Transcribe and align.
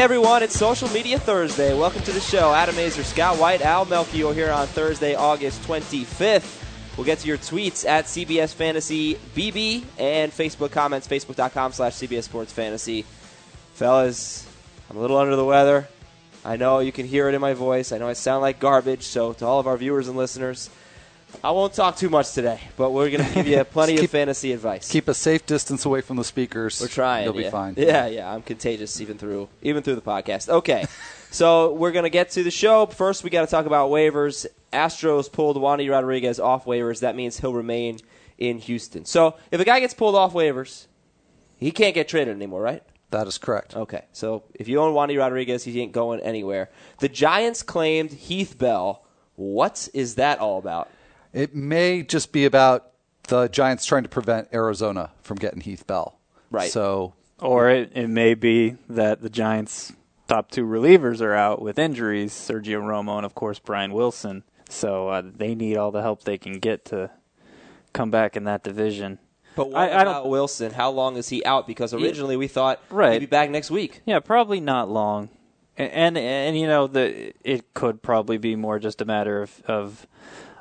Everyone, 0.00 0.42
it's 0.42 0.58
Social 0.58 0.88
Media 0.88 1.18
Thursday. 1.18 1.78
Welcome 1.78 2.00
to 2.04 2.12
the 2.12 2.20
show. 2.20 2.54
Adam 2.54 2.74
Aizer, 2.76 3.04
Scott 3.04 3.36
White, 3.36 3.60
Al 3.60 3.84
Melchior 3.84 4.32
here 4.32 4.50
on 4.50 4.66
Thursday, 4.66 5.14
August 5.14 5.60
25th. 5.64 6.96
We'll 6.96 7.04
get 7.04 7.18
to 7.18 7.28
your 7.28 7.36
tweets 7.36 7.86
at 7.86 8.06
CBS 8.06 8.54
Fantasy 8.54 9.16
BB 9.36 9.84
and 9.98 10.32
Facebook 10.32 10.70
comments, 10.70 11.06
facebook.com 11.06 11.72
slash 11.72 11.92
CBS 11.96 12.22
Sports 12.22 12.50
Fantasy. 12.50 13.04
Fellas, 13.74 14.48
I'm 14.88 14.96
a 14.96 15.00
little 15.00 15.18
under 15.18 15.36
the 15.36 15.44
weather. 15.44 15.86
I 16.46 16.56
know 16.56 16.78
you 16.78 16.92
can 16.92 17.06
hear 17.06 17.28
it 17.28 17.34
in 17.34 17.40
my 17.42 17.52
voice. 17.52 17.92
I 17.92 17.98
know 17.98 18.08
I 18.08 18.14
sound 18.14 18.40
like 18.40 18.58
garbage, 18.58 19.02
so 19.02 19.34
to 19.34 19.44
all 19.44 19.60
of 19.60 19.66
our 19.66 19.76
viewers 19.76 20.08
and 20.08 20.16
listeners, 20.16 20.70
I 21.42 21.52
won't 21.52 21.72
talk 21.72 21.96
too 21.96 22.10
much 22.10 22.32
today, 22.32 22.60
but 22.76 22.90
we're 22.90 23.10
going 23.10 23.24
to 23.24 23.34
give 23.34 23.46
you 23.46 23.64
plenty 23.72 23.94
keep, 23.94 24.04
of 24.04 24.10
fantasy 24.10 24.52
advice. 24.52 24.90
Keep 24.90 25.08
a 25.08 25.14
safe 25.14 25.46
distance 25.46 25.84
away 25.84 26.00
from 26.02 26.16
the 26.16 26.24
speakers. 26.24 26.80
We're 26.80 26.88
trying. 26.88 27.24
You'll 27.24 27.36
yeah. 27.40 27.48
be 27.48 27.50
fine. 27.50 27.74
Yeah, 27.76 28.06
yeah. 28.06 28.32
I'm 28.32 28.42
contagious 28.42 29.00
even 29.00 29.16
through 29.18 29.48
even 29.62 29.82
through 29.82 29.94
the 29.94 30.02
podcast. 30.02 30.48
Okay, 30.48 30.86
so 31.30 31.72
we're 31.72 31.92
going 31.92 32.04
to 32.04 32.10
get 32.10 32.30
to 32.32 32.42
the 32.42 32.50
show. 32.50 32.86
First, 32.86 33.24
we 33.24 33.30
got 33.30 33.42
to 33.42 33.46
talk 33.46 33.66
about 33.66 33.90
waivers. 33.90 34.46
Astros 34.72 35.30
pulled 35.32 35.56
Wandy 35.56 35.90
Rodriguez 35.90 36.38
off 36.38 36.64
waivers. 36.64 37.00
That 37.00 37.16
means 37.16 37.40
he'll 37.40 37.54
remain 37.54 37.98
in 38.38 38.58
Houston. 38.58 39.04
So 39.04 39.36
if 39.50 39.60
a 39.60 39.64
guy 39.64 39.80
gets 39.80 39.94
pulled 39.94 40.14
off 40.14 40.32
waivers, 40.32 40.86
he 41.56 41.70
can't 41.70 41.94
get 41.94 42.08
traded 42.08 42.34
anymore, 42.34 42.62
right? 42.62 42.82
That 43.10 43.26
is 43.26 43.38
correct. 43.38 43.76
Okay, 43.76 44.04
so 44.12 44.44
if 44.54 44.68
you 44.68 44.80
own 44.80 44.94
Wandy 44.94 45.18
Rodriguez, 45.18 45.64
he 45.64 45.80
ain't 45.80 45.92
going 45.92 46.20
anywhere. 46.20 46.70
The 47.00 47.08
Giants 47.08 47.62
claimed 47.62 48.12
Heath 48.12 48.56
Bell. 48.56 49.04
What 49.34 49.88
is 49.94 50.14
that 50.16 50.38
all 50.38 50.58
about? 50.58 50.90
It 51.32 51.54
may 51.54 52.02
just 52.02 52.32
be 52.32 52.44
about 52.44 52.86
the 53.28 53.48
Giants 53.48 53.86
trying 53.86 54.02
to 54.02 54.08
prevent 54.08 54.48
Arizona 54.52 55.10
from 55.22 55.36
getting 55.38 55.60
Heath 55.60 55.86
Bell. 55.86 56.18
Right. 56.50 56.70
So, 56.70 57.14
Or 57.38 57.70
it, 57.70 57.92
it 57.94 58.08
may 58.08 58.34
be 58.34 58.76
that 58.88 59.22
the 59.22 59.30
Giants' 59.30 59.92
top 60.26 60.50
two 60.50 60.64
relievers 60.66 61.20
are 61.20 61.34
out 61.34 61.62
with 61.62 61.78
injuries 61.78 62.32
Sergio 62.32 62.80
Romo 62.82 63.16
and, 63.16 63.24
of 63.26 63.34
course, 63.34 63.58
Brian 63.58 63.92
Wilson. 63.92 64.42
So 64.68 65.08
uh, 65.08 65.22
they 65.24 65.54
need 65.54 65.76
all 65.76 65.90
the 65.90 66.02
help 66.02 66.22
they 66.24 66.38
can 66.38 66.58
get 66.58 66.84
to 66.86 67.10
come 67.92 68.10
back 68.10 68.36
in 68.36 68.44
that 68.44 68.62
division. 68.64 69.18
But 69.56 69.70
what 69.70 69.76
I- 69.78 69.88
I 69.88 70.02
about 70.02 70.22
don't- 70.22 70.30
Wilson? 70.30 70.72
How 70.72 70.90
long 70.90 71.16
is 71.16 71.28
he 71.28 71.44
out? 71.44 71.66
Because 71.66 71.92
originally 71.94 72.36
we 72.36 72.46
thought 72.48 72.80
Right. 72.90 73.14
he'd 73.14 73.18
be 73.20 73.26
back 73.26 73.50
next 73.50 73.70
week. 73.70 74.00
Yeah, 74.06 74.20
probably 74.20 74.60
not 74.60 74.88
long. 74.88 75.28
And 75.76 75.90
and, 75.92 76.18
and 76.18 76.58
you 76.58 76.66
know 76.66 76.86
the 76.88 77.32
it 77.42 77.72
could 77.74 78.02
probably 78.02 78.36
be 78.38 78.54
more 78.54 78.78
just 78.78 79.00
a 79.00 79.04
matter 79.04 79.42
of 79.42 79.62
of 79.66 80.06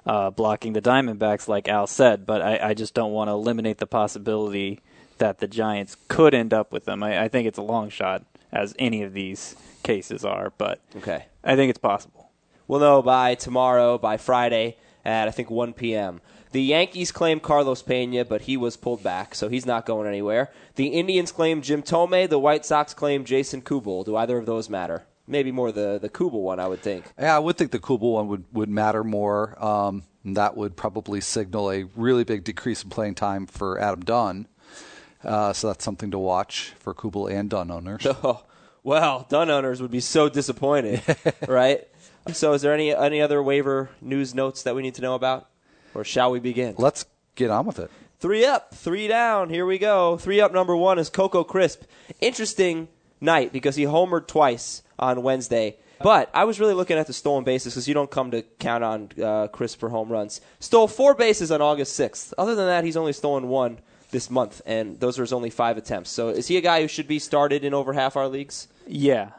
uh, 0.05 0.29
blocking 0.29 0.73
the 0.73 0.81
Diamondbacks, 0.81 1.47
like 1.47 1.67
Al 1.67 1.87
said. 1.87 2.25
But 2.25 2.41
I, 2.41 2.69
I 2.69 2.73
just 2.73 2.93
don't 2.93 3.11
want 3.11 3.27
to 3.27 3.33
eliminate 3.33 3.77
the 3.77 3.87
possibility 3.87 4.79
that 5.17 5.39
the 5.39 5.47
Giants 5.47 5.97
could 6.07 6.33
end 6.33 6.53
up 6.53 6.71
with 6.71 6.85
them. 6.85 7.03
I, 7.03 7.23
I 7.23 7.27
think 7.27 7.47
it's 7.47 7.57
a 7.57 7.63
long 7.63 7.89
shot, 7.89 8.23
as 8.51 8.73
any 8.79 9.03
of 9.03 9.13
these 9.13 9.55
cases 9.83 10.25
are, 10.25 10.51
but 10.57 10.79
Okay. 10.97 11.25
I 11.43 11.55
think 11.55 11.69
it's 11.69 11.79
possible. 11.79 12.29
We'll 12.67 12.79
know 12.79 13.01
by 13.01 13.35
tomorrow, 13.35 13.97
by 13.97 14.17
Friday 14.17 14.77
at 15.05 15.27
I 15.27 15.31
think 15.31 15.49
1 15.49 15.73
p.m. 15.73 16.21
The 16.51 16.61
Yankees 16.61 17.11
claim 17.11 17.39
Carlos 17.39 17.81
Pena, 17.83 18.25
but 18.25 18.41
he 18.41 18.57
was 18.57 18.75
pulled 18.75 19.03
back, 19.03 19.35
so 19.35 19.49
he's 19.49 19.65
not 19.65 19.85
going 19.85 20.07
anywhere. 20.07 20.49
The 20.75 20.87
Indians 20.87 21.31
claim 21.31 21.61
Jim 21.61 21.83
Thome. 21.83 22.27
The 22.27 22.39
White 22.39 22.65
Sox 22.65 22.93
claim 22.93 23.23
Jason 23.23 23.61
Kubel. 23.61 24.03
Do 24.03 24.15
either 24.15 24.37
of 24.37 24.45
those 24.45 24.69
matter? 24.69 25.03
Maybe 25.29 25.51
more 25.51 25.71
the 25.71 25.99
the 26.01 26.09
Kubel 26.09 26.41
one, 26.41 26.59
I 26.59 26.67
would 26.67 26.81
think. 26.81 27.05
yeah, 27.19 27.35
I 27.35 27.39
would 27.39 27.55
think 27.57 27.71
the 27.71 27.79
Kubel 27.79 28.13
one 28.13 28.27
would, 28.27 28.43
would 28.51 28.69
matter 28.69 29.03
more. 29.03 29.63
Um, 29.63 30.03
that 30.25 30.57
would 30.57 30.75
probably 30.75 31.21
signal 31.21 31.71
a 31.71 31.83
really 31.95 32.23
big 32.23 32.43
decrease 32.43 32.83
in 32.83 32.89
playing 32.89 33.15
time 33.15 33.45
for 33.45 33.79
Adam 33.79 34.01
Dunn. 34.01 34.47
Uh, 35.23 35.53
so 35.53 35.67
that's 35.67 35.83
something 35.85 36.11
to 36.11 36.17
watch 36.19 36.73
for 36.79 36.93
Kubel 36.93 37.27
and 37.27 37.49
Dunn 37.49 37.71
owners. 37.71 38.05
Oh, 38.23 38.43
well, 38.83 39.25
Dunn 39.29 39.49
owners 39.49 39.81
would 39.81 39.91
be 39.91 39.99
so 39.99 40.29
disappointed, 40.29 41.01
right? 41.47 41.85
So, 42.33 42.53
is 42.53 42.61
there 42.61 42.73
any 42.73 42.95
any 42.95 43.21
other 43.21 43.43
waiver 43.43 43.89
news 44.01 44.33
notes 44.33 44.63
that 44.63 44.73
we 44.73 44.81
need 44.81 44.95
to 44.95 45.01
know 45.01 45.15
about, 45.15 45.49
or 45.93 46.03
shall 46.05 46.31
we 46.31 46.39
begin? 46.39 46.75
Let's 46.77 47.05
get 47.35 47.49
on 47.49 47.65
with 47.65 47.77
it. 47.77 47.91
Three 48.19 48.45
up, 48.45 48.73
three 48.73 49.07
down. 49.07 49.49
Here 49.49 49.65
we 49.65 49.77
go. 49.77 50.17
Three 50.17 50.39
up. 50.41 50.53
Number 50.53 50.75
one 50.75 50.97
is 50.97 51.09
Coco 51.09 51.43
Crisp. 51.43 51.83
Interesting 52.21 52.87
night 53.21 53.51
because 53.51 53.75
he 53.75 53.83
homered 53.83 54.27
twice 54.27 54.81
on 54.99 55.23
Wednesday. 55.23 55.77
But 56.01 56.29
I 56.33 56.45
was 56.45 56.59
really 56.59 56.73
looking 56.73 56.97
at 56.97 57.07
the 57.07 57.13
stolen 57.13 57.43
bases 57.43 57.73
because 57.73 57.87
you 57.87 57.93
don't 57.93 58.09
come 58.11 58.31
to 58.31 58.41
count 58.59 58.83
on 58.83 59.09
uh, 59.21 59.47
Crisp 59.47 59.79
for 59.79 59.89
home 59.89 60.09
runs. 60.09 60.39
Stole 60.59 60.87
four 60.87 61.13
bases 61.13 61.51
on 61.51 61.61
August 61.61 61.99
6th. 61.99 62.33
Other 62.37 62.55
than 62.55 62.67
that, 62.67 62.83
he's 62.85 62.95
only 62.95 63.11
stolen 63.13 63.49
one 63.49 63.79
this 64.11 64.29
month, 64.29 64.61
and 64.65 64.99
those 64.99 65.19
are 65.19 65.23
his 65.23 65.33
only 65.33 65.49
five 65.49 65.77
attempts. 65.77 66.09
So 66.09 66.29
is 66.29 66.47
he 66.47 66.57
a 66.57 66.61
guy 66.61 66.81
who 66.81 66.87
should 66.87 67.07
be 67.07 67.19
started 67.19 67.63
in 67.63 67.73
over 67.73 67.93
half 67.93 68.15
our 68.15 68.27
leagues? 68.27 68.67
Yeah, 68.87 69.31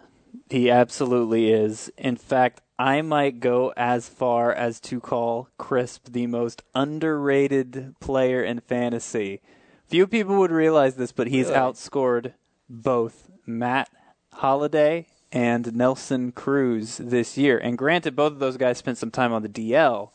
he 0.50 0.71
absolutely 0.71 1.50
is. 1.50 1.91
In 1.97 2.16
fact, 2.16 2.60
I 2.78 3.03
might 3.03 3.41
go 3.41 3.72
as 3.77 4.09
far 4.09 4.53
as 4.53 4.81
to 4.81 5.00
call 5.00 5.48
Crisp 5.59 6.09
the 6.12 6.27
most 6.27 6.62
underrated 6.75 7.94
player 8.00 8.42
in 8.42 8.60
fantasy. 8.60 9.41
Few 9.87 10.06
people 10.06 10.37
would 10.38 10.53
realize 10.53 10.94
this, 10.97 11.10
but 11.12 11.27
he's 11.27 11.48
Really? 11.48 11.59
outscored 11.59 12.32
both 12.69 13.31
Matt 13.47 13.88
Holliday 14.34 15.09
and 15.32 15.74
Nelson 15.74 16.32
Cruz 16.32 16.96
this 16.98 17.38
year. 17.38 17.58
And 17.58 17.78
granted, 17.78 18.16
both 18.16 18.32
of 18.32 18.38
those 18.38 18.56
guys 18.56 18.78
spent 18.78 18.98
some 18.98 19.10
time 19.10 19.32
on 19.32 19.42
the 19.42 19.48
DL, 19.48 20.10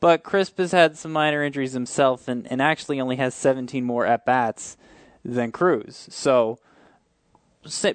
but 0.00 0.22
Crisp 0.22 0.58
has 0.58 0.72
had 0.72 0.96
some 0.96 1.12
minor 1.12 1.42
injuries 1.42 1.72
himself 1.72 2.28
and, 2.28 2.46
and 2.50 2.60
actually 2.60 3.00
only 3.00 3.16
has 3.16 3.34
17 3.34 3.84
more 3.84 4.06
at 4.06 4.24
bats 4.24 4.76
than 5.24 5.50
Cruz. 5.50 6.06
So 6.10 6.58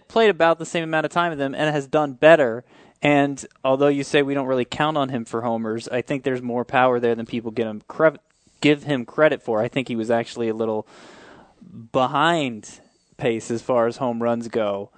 played 0.07 0.29
about 0.29 0.59
the 0.59 0.65
same 0.65 0.83
amount 0.83 1.05
of 1.05 1.11
time 1.11 1.29
with 1.29 1.39
them 1.39 1.53
and 1.53 1.73
has 1.73 1.87
done 1.87 2.13
better. 2.13 2.63
And 3.01 3.45
although 3.63 3.87
you 3.87 4.03
say 4.03 4.21
we 4.21 4.33
don't 4.33 4.47
really 4.47 4.65
count 4.65 4.97
on 4.97 5.09
him 5.09 5.25
for 5.25 5.41
homers, 5.41 5.87
I 5.87 6.01
think 6.01 6.23
there's 6.23 6.41
more 6.41 6.65
power 6.65 6.99
there 6.99 7.15
than 7.15 7.25
people 7.25 7.51
give 7.51 7.67
him 7.67 7.81
cre- 7.87 8.17
give 8.61 8.83
him 8.83 9.05
credit 9.05 9.41
for. 9.41 9.61
I 9.61 9.67
think 9.67 9.87
he 9.87 9.95
was 9.95 10.11
actually 10.11 10.49
a 10.49 10.53
little 10.53 10.85
behind 11.91 12.79
pace 13.17 13.51
as 13.51 13.61
far 13.61 13.87
as 13.87 13.97
home 13.97 14.21
runs 14.21 14.47
go, 14.47 14.89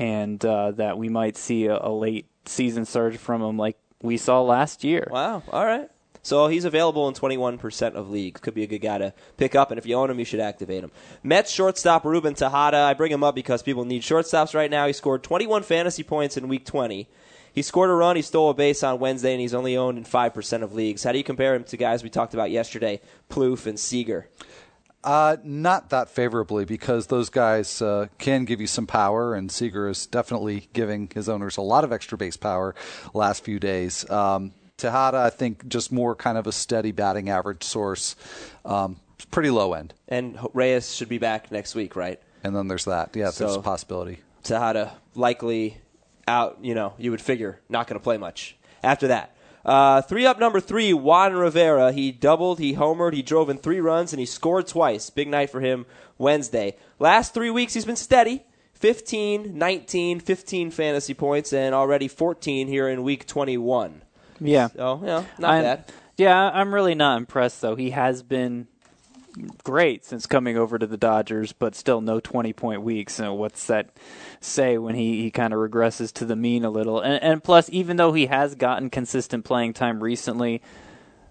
and 0.00 0.42
uh, 0.46 0.70
that 0.72 0.96
we 0.96 1.10
might 1.10 1.36
see 1.36 1.66
a, 1.66 1.78
a 1.78 1.92
late 1.92 2.26
season 2.46 2.86
surge 2.86 3.18
from 3.18 3.42
him 3.42 3.58
like 3.58 3.76
we 4.02 4.16
saw 4.16 4.40
last 4.40 4.82
year. 4.82 5.06
Wow. 5.10 5.42
All 5.52 5.66
right. 5.66 5.90
So 6.22 6.48
he's 6.48 6.64
available 6.64 7.06
in 7.08 7.14
21% 7.14 7.94
of 7.94 8.10
leagues. 8.10 8.40
Could 8.40 8.54
be 8.54 8.62
a 8.62 8.66
good 8.66 8.80
guy 8.80 8.98
to 8.98 9.14
pick 9.36 9.54
up, 9.54 9.70
and 9.70 9.78
if 9.78 9.86
you 9.86 9.94
own 9.94 10.10
him, 10.10 10.18
you 10.18 10.24
should 10.24 10.40
activate 10.40 10.82
him. 10.82 10.90
Mets 11.22 11.50
shortstop 11.50 12.04
Ruben 12.04 12.34
Tejada. 12.34 12.78
I 12.78 12.94
bring 12.94 13.12
him 13.12 13.22
up 13.22 13.34
because 13.34 13.62
people 13.62 13.84
need 13.84 14.02
shortstops 14.02 14.54
right 14.54 14.70
now. 14.70 14.86
He 14.86 14.92
scored 14.92 15.22
21 15.22 15.62
fantasy 15.62 16.02
points 16.02 16.36
in 16.36 16.48
Week 16.48 16.64
20. 16.64 17.06
He 17.52 17.62
scored 17.62 17.90
a 17.90 17.94
run. 17.94 18.16
He 18.16 18.22
stole 18.22 18.50
a 18.50 18.54
base 18.54 18.82
on 18.82 19.00
Wednesday, 19.00 19.32
and 19.32 19.40
he's 19.40 19.54
only 19.54 19.76
owned 19.76 19.98
in 19.98 20.04
5% 20.04 20.62
of 20.62 20.74
leagues. 20.74 21.04
How 21.04 21.12
do 21.12 21.18
you 21.18 21.24
compare 21.24 21.54
him 21.54 21.64
to 21.64 21.76
guys 21.76 22.02
we 22.02 22.10
talked 22.10 22.34
about 22.34 22.50
yesterday, 22.50 23.00
Plouffe 23.28 23.66
and 23.66 23.78
Seager? 23.78 24.28
Uh, 25.02 25.36
not 25.42 25.90
that 25.90 26.10
favorably 26.10 26.64
because 26.66 27.06
those 27.06 27.30
guys 27.30 27.80
uh, 27.80 28.06
can 28.18 28.44
give 28.44 28.60
you 28.60 28.66
some 28.66 28.86
power, 28.86 29.34
and 29.34 29.50
Seager 29.50 29.88
is 29.88 30.06
definitely 30.06 30.68
giving 30.74 31.08
his 31.14 31.28
owners 31.28 31.56
a 31.56 31.62
lot 31.62 31.84
of 31.84 31.92
extra 31.92 32.18
base 32.18 32.36
power 32.36 32.74
last 33.14 33.42
few 33.42 33.58
days. 33.58 34.08
Um, 34.10 34.52
Tejada, 34.76 35.18
I 35.18 35.30
think, 35.30 35.68
just 35.68 35.90
more 35.90 36.14
kind 36.14 36.36
of 36.36 36.46
a 36.46 36.52
steady 36.52 36.92
batting 36.92 37.30
average 37.30 37.62
source, 37.62 38.14
um, 38.64 39.00
pretty 39.30 39.50
low 39.50 39.72
end. 39.72 39.94
And 40.08 40.38
Reyes 40.52 40.94
should 40.94 41.08
be 41.08 41.18
back 41.18 41.50
next 41.50 41.74
week, 41.74 41.96
right? 41.96 42.20
And 42.42 42.54
then 42.54 42.68
there's 42.68 42.86
that. 42.86 43.14
Yeah, 43.14 43.30
there's 43.30 43.56
a 43.56 43.60
possibility. 43.60 44.20
Tejada 44.42 44.92
likely 45.14 45.78
out, 46.26 46.58
you 46.62 46.74
know, 46.74 46.94
you 46.98 47.10
would 47.10 47.20
figure 47.20 47.60
not 47.68 47.86
going 47.86 47.98
to 47.98 48.02
play 48.02 48.16
much 48.16 48.56
after 48.82 49.08
that. 49.08 49.34
Uh, 49.64 50.00
three 50.02 50.24
up 50.26 50.38
number 50.38 50.60
three, 50.60 50.92
Juan 50.92 51.34
Rivera. 51.34 51.92
He 51.92 52.12
doubled, 52.12 52.58
he 52.58 52.74
homered, 52.74 53.12
he 53.12 53.22
drove 53.22 53.50
in 53.50 53.58
three 53.58 53.80
runs, 53.80 54.12
and 54.12 54.20
he 54.20 54.26
scored 54.26 54.66
twice. 54.66 55.10
Big 55.10 55.28
night 55.28 55.50
for 55.50 55.60
him 55.60 55.86
Wednesday. 56.18 56.76
Last 56.98 57.34
three 57.34 57.50
weeks, 57.50 57.74
he's 57.74 57.84
been 57.84 57.96
steady 57.96 58.42
15, 58.74 59.58
19, 59.58 60.20
15 60.20 60.70
fantasy 60.70 61.12
points, 61.14 61.52
and 61.52 61.74
already 61.74 62.08
14 62.08 62.66
here 62.68 62.88
in 62.88 63.02
week 63.02 63.26
21. 63.26 64.02
Yeah. 64.40 64.68
So, 64.68 64.96
know, 64.96 65.26
not 65.38 65.50
I'm- 65.50 65.62
bad. 65.62 65.84
Yeah, 66.16 66.50
I'm 66.50 66.74
really 66.74 66.94
not 66.94 67.16
impressed 67.16 67.62
though. 67.62 67.76
He 67.76 67.90
has 67.90 68.22
been 68.22 68.68
great 69.64 70.04
since 70.04 70.26
coming 70.26 70.56
over 70.56 70.78
to 70.78 70.86
the 70.86 70.96
Dodgers, 70.96 71.52
but 71.52 71.74
still 71.74 72.00
no 72.00 72.20
20 72.20 72.52
point 72.52 72.82
weeks. 72.82 73.14
So 73.14 73.34
what's 73.34 73.66
that 73.66 73.90
say 74.40 74.78
when 74.78 74.94
he, 74.94 75.22
he 75.22 75.30
kind 75.30 75.52
of 75.52 75.58
regresses 75.58 76.12
to 76.14 76.24
the 76.24 76.36
mean 76.36 76.64
a 76.64 76.70
little? 76.70 77.00
And, 77.00 77.22
and 77.22 77.44
plus, 77.44 77.68
even 77.70 77.96
though 77.96 78.12
he 78.12 78.26
has 78.26 78.54
gotten 78.54 78.90
consistent 78.90 79.44
playing 79.44 79.74
time 79.74 80.02
recently, 80.02 80.62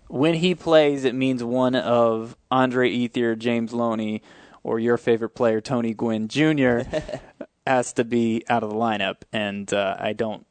when 0.07 0.33
he 0.33 0.55
plays, 0.55 1.05
it 1.05 1.13
means 1.15 1.43
one 1.43 1.75
of 1.75 2.35
Andre 2.49 2.91
Ethier, 2.91 3.37
James 3.37 3.73
Loney, 3.73 4.23
or 4.63 4.79
your 4.79 4.97
favorite 4.97 5.29
player, 5.29 5.61
Tony 5.61 5.93
Gwynn 5.93 6.27
Jr., 6.27 6.81
has 7.67 7.93
to 7.93 8.03
be 8.03 8.43
out 8.49 8.63
of 8.63 8.71
the 8.71 8.75
lineup. 8.75 9.17
And 9.31 9.71
uh, 9.73 9.95
I 9.99 10.13
don't. 10.13 10.45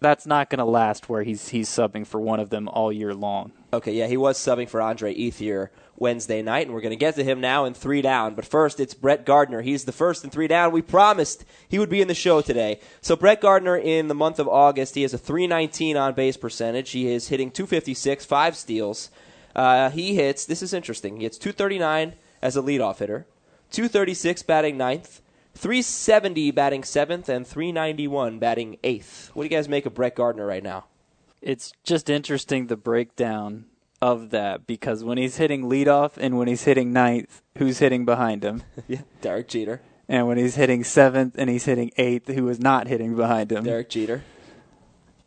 That's 0.00 0.26
not 0.26 0.50
going 0.50 0.58
to 0.58 0.64
last 0.64 1.08
where 1.08 1.22
he's 1.24 1.48
he's 1.48 1.68
subbing 1.68 2.06
for 2.06 2.20
one 2.20 2.38
of 2.38 2.50
them 2.50 2.68
all 2.68 2.92
year 2.92 3.14
long. 3.14 3.52
Okay, 3.70 3.92
yeah, 3.92 4.06
he 4.06 4.16
was 4.16 4.38
subbing 4.38 4.68
for 4.68 4.80
Andre 4.80 5.14
Ethier 5.14 5.68
Wednesday 5.96 6.40
night, 6.40 6.66
and 6.66 6.74
we're 6.74 6.80
going 6.80 6.90
to 6.90 6.96
get 6.96 7.16
to 7.16 7.24
him 7.24 7.40
now 7.40 7.66
in 7.66 7.74
three 7.74 8.00
down. 8.00 8.34
But 8.34 8.46
first, 8.46 8.80
it's 8.80 8.94
Brett 8.94 9.26
Gardner. 9.26 9.60
He's 9.60 9.84
the 9.84 9.92
first 9.92 10.24
in 10.24 10.30
three 10.30 10.48
down. 10.48 10.72
We 10.72 10.80
promised 10.80 11.44
he 11.68 11.78
would 11.78 11.90
be 11.90 12.00
in 12.00 12.08
the 12.08 12.14
show 12.14 12.40
today. 12.40 12.80
So 13.02 13.14
Brett 13.14 13.42
Gardner, 13.42 13.76
in 13.76 14.08
the 14.08 14.14
month 14.14 14.38
of 14.38 14.48
August, 14.48 14.94
he 14.94 15.02
has 15.02 15.12
a 15.12 15.18
319 15.18 15.98
on 15.98 16.14
base 16.14 16.38
percentage. 16.38 16.92
He 16.92 17.08
is 17.08 17.28
hitting 17.28 17.50
256, 17.50 18.24
five 18.24 18.56
steals. 18.56 19.10
Uh, 19.54 19.90
he 19.90 20.14
hits. 20.14 20.46
This 20.46 20.62
is 20.62 20.72
interesting. 20.72 21.16
He 21.16 21.24
hits 21.24 21.36
239 21.36 22.14
as 22.40 22.56
a 22.56 22.62
leadoff 22.62 22.98
hitter, 22.98 23.26
236 23.70 24.42
batting 24.44 24.76
ninth. 24.76 25.20
370 25.54 26.52
batting 26.52 26.84
seventh 26.84 27.28
and 27.28 27.44
391 27.44 28.38
batting 28.38 28.78
eighth. 28.84 29.32
What 29.34 29.42
do 29.42 29.46
you 29.46 29.50
guys 29.50 29.68
make 29.68 29.86
of 29.86 29.94
Brett 29.94 30.14
Gardner 30.14 30.46
right 30.46 30.62
now? 30.62 30.84
It's 31.48 31.72
just 31.82 32.10
interesting 32.10 32.66
the 32.66 32.76
breakdown 32.76 33.64
of 34.02 34.28
that 34.30 34.66
because 34.66 35.02
when 35.02 35.16
he's 35.16 35.38
hitting 35.38 35.62
leadoff 35.62 36.18
and 36.18 36.36
when 36.36 36.46
he's 36.46 36.64
hitting 36.64 36.92
ninth, 36.92 37.40
who's 37.56 37.78
hitting 37.78 38.04
behind 38.04 38.44
him? 38.44 38.64
yeah, 38.86 39.00
Derek 39.22 39.48
Jeter. 39.48 39.80
And 40.10 40.28
when 40.28 40.36
he's 40.36 40.56
hitting 40.56 40.84
seventh 40.84 41.36
and 41.38 41.48
he's 41.48 41.64
hitting 41.64 41.90
eighth, 41.96 42.28
who 42.28 42.46
is 42.50 42.60
not 42.60 42.86
hitting 42.86 43.16
behind 43.16 43.50
him? 43.50 43.64
Derek 43.64 43.88
Jeter. 43.88 44.24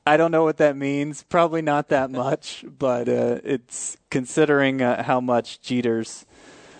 I 0.06 0.16
don't 0.16 0.30
know 0.30 0.44
what 0.44 0.58
that 0.58 0.78
means. 0.78 1.24
Probably 1.24 1.64
not 1.64 1.90
that 1.90 2.12
much, 2.12 2.66
but 2.68 3.10
uh, 3.10 3.40
it's 3.44 3.98
considering 4.12 4.84
uh, 4.84 5.02
how 5.02 5.22
much 5.22 5.60
Jeter's 5.60 6.28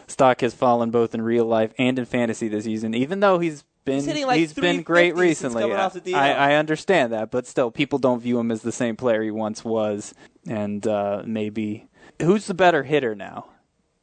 stock 0.06 0.42
has 0.42 0.54
fallen 0.54 0.92
both 0.92 1.16
in 1.16 1.22
real 1.24 1.46
life 1.46 1.74
and 1.80 1.98
in 1.98 2.06
fantasy 2.06 2.48
this 2.48 2.66
season. 2.66 2.94
Even 2.94 3.22
though 3.22 3.40
he's 3.40 3.64
been 3.86 4.04
he's, 4.04 4.25
like 4.25 4.39
he's 4.39 4.54
been 4.54 4.83
great 4.83 5.16
recently. 5.16 5.63
I, 5.63 6.51
I, 6.51 6.54
understand 6.56 7.13
that, 7.13 7.31
but 7.31 7.48
still, 7.48 7.72
people 7.72 8.00
don't 8.00 8.19
view 8.19 8.39
him 8.39 8.51
as 8.51 8.62
the 8.62 8.72
same 8.72 8.95
player 8.95 9.24
he 9.24 9.31
once 9.31 9.63
was, 9.66 10.13
and 10.48 10.86
uh, 10.86 11.24
maybe 11.25 11.88
who's 12.22 12.48
the 12.48 12.54
better 12.54 12.83
hitter 12.83 13.16
now? 13.16 13.48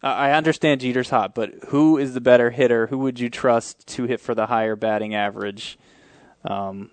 I 0.00 0.30
understand 0.30 0.80
Jeter's 0.80 1.10
hot, 1.10 1.34
but 1.34 1.52
who 1.68 1.98
is 1.98 2.14
the 2.14 2.20
better 2.20 2.50
hitter? 2.50 2.86
Who 2.86 2.98
would 2.98 3.18
you 3.18 3.28
trust 3.28 3.84
to 3.88 4.04
hit 4.04 4.20
for 4.20 4.32
the 4.32 4.46
higher 4.46 4.76
batting 4.76 5.12
average? 5.12 5.76
Um, 6.44 6.90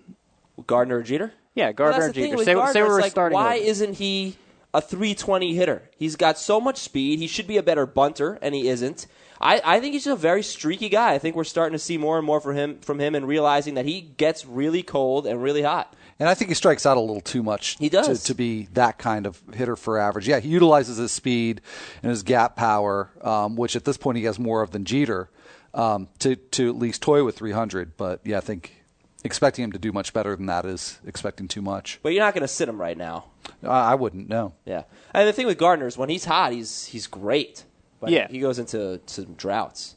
Gardner 0.66 0.98
or 0.98 1.02
Jeter? 1.04 1.32
Yeah, 1.54 1.70
Gardner 1.70 2.00
well, 2.00 2.10
or 2.10 2.12
Jeter. 2.12 2.38
Say, 2.38 2.54
Gardner, 2.54 2.72
say 2.72 2.82
we're 2.82 3.00
like, 3.00 3.12
starting. 3.12 3.36
Why 3.36 3.58
over. 3.58 3.64
isn't 3.64 3.94
he 3.94 4.36
a 4.74 4.80
320 4.80 5.54
hitter? 5.54 5.88
He's 5.96 6.16
got 6.16 6.36
so 6.36 6.60
much 6.60 6.78
speed. 6.78 7.20
He 7.20 7.28
should 7.28 7.46
be 7.46 7.56
a 7.58 7.62
better 7.62 7.86
bunter, 7.86 8.40
and 8.42 8.56
he 8.56 8.68
isn't. 8.68 9.06
I, 9.40 9.60
I 9.64 9.80
think 9.80 9.94
he's 9.94 10.04
just 10.04 10.18
a 10.18 10.20
very 10.20 10.42
streaky 10.42 10.88
guy. 10.88 11.12
I 11.12 11.18
think 11.18 11.36
we're 11.36 11.44
starting 11.44 11.72
to 11.72 11.78
see 11.78 11.98
more 11.98 12.16
and 12.18 12.26
more 12.26 12.40
from 12.40 12.56
him 12.56 12.78
from 12.80 13.00
him 13.00 13.14
and 13.14 13.26
realizing 13.26 13.74
that 13.74 13.84
he 13.84 14.00
gets 14.00 14.46
really 14.46 14.82
cold 14.82 15.26
and 15.26 15.42
really 15.42 15.62
hot. 15.62 15.94
And 16.18 16.28
I 16.28 16.34
think 16.34 16.48
he 16.48 16.54
strikes 16.54 16.86
out 16.86 16.96
a 16.96 17.00
little 17.00 17.20
too 17.20 17.42
much. 17.42 17.76
He 17.78 17.90
does 17.90 18.22
to, 18.22 18.26
to 18.28 18.34
be 18.34 18.68
that 18.72 18.96
kind 18.98 19.26
of 19.26 19.42
hitter 19.52 19.76
for 19.76 19.98
average. 19.98 20.26
Yeah, 20.26 20.40
he 20.40 20.48
utilizes 20.48 20.96
his 20.96 21.12
speed 21.12 21.60
and 22.02 22.08
his 22.08 22.22
gap 22.22 22.56
power, 22.56 23.10
um, 23.20 23.56
which 23.56 23.76
at 23.76 23.84
this 23.84 23.98
point 23.98 24.16
he 24.16 24.24
has 24.24 24.38
more 24.38 24.62
of 24.62 24.70
than 24.70 24.86
Jeter, 24.86 25.28
um, 25.74 26.08
to 26.20 26.36
to 26.36 26.70
at 26.70 26.76
least 26.76 27.02
toy 27.02 27.22
with 27.22 27.36
300. 27.36 27.98
But 27.98 28.20
yeah, 28.24 28.38
I 28.38 28.40
think 28.40 28.82
expecting 29.24 29.64
him 29.64 29.72
to 29.72 29.78
do 29.78 29.92
much 29.92 30.14
better 30.14 30.34
than 30.34 30.46
that 30.46 30.64
is 30.64 30.98
expecting 31.06 31.48
too 31.48 31.60
much. 31.60 31.98
But 32.02 32.14
you're 32.14 32.24
not 32.24 32.32
going 32.32 32.42
to 32.42 32.48
sit 32.48 32.68
him 32.68 32.80
right 32.80 32.96
now. 32.96 33.26
Uh, 33.62 33.70
I 33.70 33.94
wouldn't. 33.94 34.30
No. 34.30 34.54
Yeah, 34.64 34.84
and 35.12 35.28
the 35.28 35.34
thing 35.34 35.46
with 35.46 35.58
Gardner 35.58 35.86
is 35.86 35.98
when 35.98 36.08
he's 36.08 36.24
hot, 36.24 36.52
he's 36.52 36.86
he's 36.86 37.06
great. 37.06 37.65
But 38.00 38.10
yeah, 38.10 38.28
he 38.28 38.40
goes 38.40 38.58
into 38.58 39.00
some 39.06 39.34
droughts. 39.34 39.94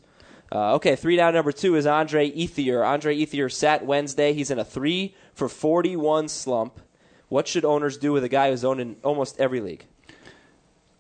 Uh, 0.52 0.76
okay, 0.76 0.96
three 0.96 1.16
down 1.16 1.34
number 1.34 1.52
two 1.52 1.76
is 1.76 1.86
Andre 1.86 2.32
Ethier. 2.32 2.86
Andre 2.86 3.16
Ethier 3.16 3.52
sat 3.52 3.86
Wednesday. 3.86 4.34
He's 4.34 4.50
in 4.50 4.58
a 4.58 4.66
three 4.66 5.16
for 5.34 5.48
41 5.48 6.28
slump. 6.28 6.80
What 7.28 7.48
should 7.48 7.64
owners 7.64 7.98
do 7.98 8.12
with 8.12 8.24
a 8.24 8.30
guy 8.30 8.50
who's 8.50 8.66
owned 8.66 8.82
in 8.82 8.96
almost 9.04 9.40
every 9.40 9.62
league? 9.62 9.86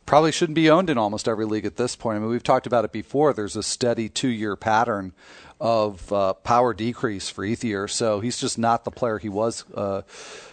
Probably 0.05 0.31
shouldn't 0.31 0.55
be 0.55 0.69
owned 0.69 0.89
in 0.89 0.97
almost 0.97 1.27
every 1.27 1.45
league 1.45 1.65
at 1.65 1.77
this 1.77 1.95
point. 1.95 2.17
I 2.17 2.19
mean, 2.19 2.29
we've 2.29 2.43
talked 2.43 2.67
about 2.67 2.85
it 2.85 2.91
before. 2.91 3.33
There's 3.33 3.55
a 3.55 3.63
steady 3.63 4.09
two 4.09 4.29
year 4.29 4.55
pattern 4.55 5.13
of 5.59 6.11
uh, 6.13 6.33
power 6.33 6.73
decrease 6.73 7.29
for 7.29 7.43
Ethier, 7.43 7.89
so 7.89 8.19
he's 8.19 8.39
just 8.39 8.57
not 8.57 8.85
the 8.85 8.91
player 8.91 9.17
he 9.17 9.29
was 9.29 9.65
uh, 9.73 10.03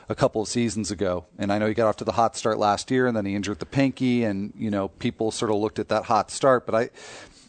a 0.09 0.15
couple 0.15 0.41
of 0.43 0.49
seasons 0.49 0.91
ago. 0.91 1.27
And 1.39 1.53
I 1.53 1.59
know 1.59 1.67
he 1.67 1.75
got 1.75 1.89
off 1.89 1.97
to 1.97 2.05
the 2.05 2.13
hot 2.13 2.37
start 2.37 2.59
last 2.59 2.91
year, 2.91 3.07
and 3.07 3.17
then 3.17 3.27
he 3.27 3.35
injured 3.35 3.59
the 3.59 3.67
pinky, 3.67 4.25
and 4.25 4.53
you 4.57 4.71
know 4.71 4.89
people 4.89 5.31
sort 5.31 5.51
of 5.51 5.59
looked 5.59 5.79
at 5.79 5.89
that 5.89 6.05
hot 6.05 6.31
start, 6.31 6.67
but 6.67 6.75
I 6.75 6.91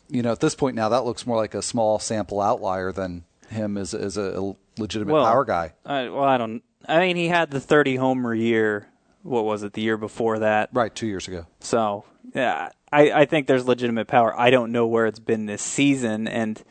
you 0.09 0.21
know, 0.21 0.31
at 0.31 0.39
this 0.39 0.55
point 0.55 0.75
now, 0.75 0.89
that 0.89 1.05
looks 1.05 1.25
more 1.25 1.37
like 1.37 1.53
a 1.53 1.61
small 1.61 1.99
sample 1.99 2.41
outlier 2.41 2.91
than 2.91 3.23
him 3.49 3.77
as, 3.77 3.93
as 3.93 4.17
a 4.17 4.55
legitimate 4.77 5.13
well, 5.13 5.25
power 5.25 5.45
guy. 5.45 5.73
I, 5.85 6.09
well, 6.09 6.23
I 6.23 6.37
don't. 6.37 6.63
I 6.87 6.99
mean, 6.99 7.15
he 7.15 7.27
had 7.27 7.51
the 7.51 7.59
30 7.59 7.97
homer 7.97 8.33
year. 8.33 8.87
What 9.23 9.45
was 9.45 9.63
it? 9.63 9.73
The 9.73 9.81
year 9.81 9.97
before 9.97 10.39
that? 10.39 10.69
Right, 10.71 10.93
two 10.93 11.07
years 11.07 11.27
ago. 11.27 11.45
So, 11.59 12.05
yeah, 12.33 12.69
I, 12.91 13.11
I 13.11 13.25
think 13.25 13.47
there's 13.47 13.65
legitimate 13.67 14.07
power. 14.07 14.37
I 14.39 14.51
don't 14.51 14.71
know 14.71 14.87
where 14.87 15.05
it's 15.05 15.19
been 15.19 15.45
this 15.47 15.61
season, 15.61 16.27
and 16.27 16.63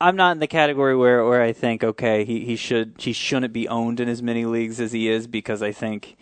I'm 0.00 0.16
not 0.16 0.32
in 0.32 0.38
the 0.38 0.46
category 0.46 0.96
where, 0.96 1.24
where 1.26 1.42
I 1.42 1.52
think 1.52 1.84
okay, 1.84 2.24
he, 2.24 2.44
he 2.44 2.56
should 2.56 2.94
he 2.98 3.12
shouldn't 3.12 3.52
be 3.52 3.68
owned 3.68 4.00
in 4.00 4.08
as 4.08 4.22
many 4.22 4.44
leagues 4.44 4.80
as 4.80 4.92
he 4.92 5.08
is 5.08 5.26
because 5.26 5.62
I 5.62 5.72
think 5.72 6.16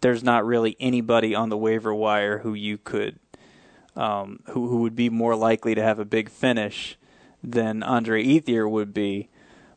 there's 0.00 0.24
not 0.24 0.46
really 0.46 0.76
anybody 0.80 1.34
on 1.34 1.50
the 1.50 1.56
waiver 1.56 1.94
wire 1.94 2.38
who 2.38 2.54
you 2.54 2.78
could 2.78 3.18
um, 3.98 4.40
who 4.46 4.68
who 4.68 4.78
would 4.78 4.96
be 4.96 5.10
more 5.10 5.34
likely 5.34 5.74
to 5.74 5.82
have 5.82 5.98
a 5.98 6.04
big 6.04 6.30
finish 6.30 6.96
than 7.42 7.82
Andre 7.82 8.24
Ethier 8.24 8.70
would 8.70 8.94
be. 8.94 9.28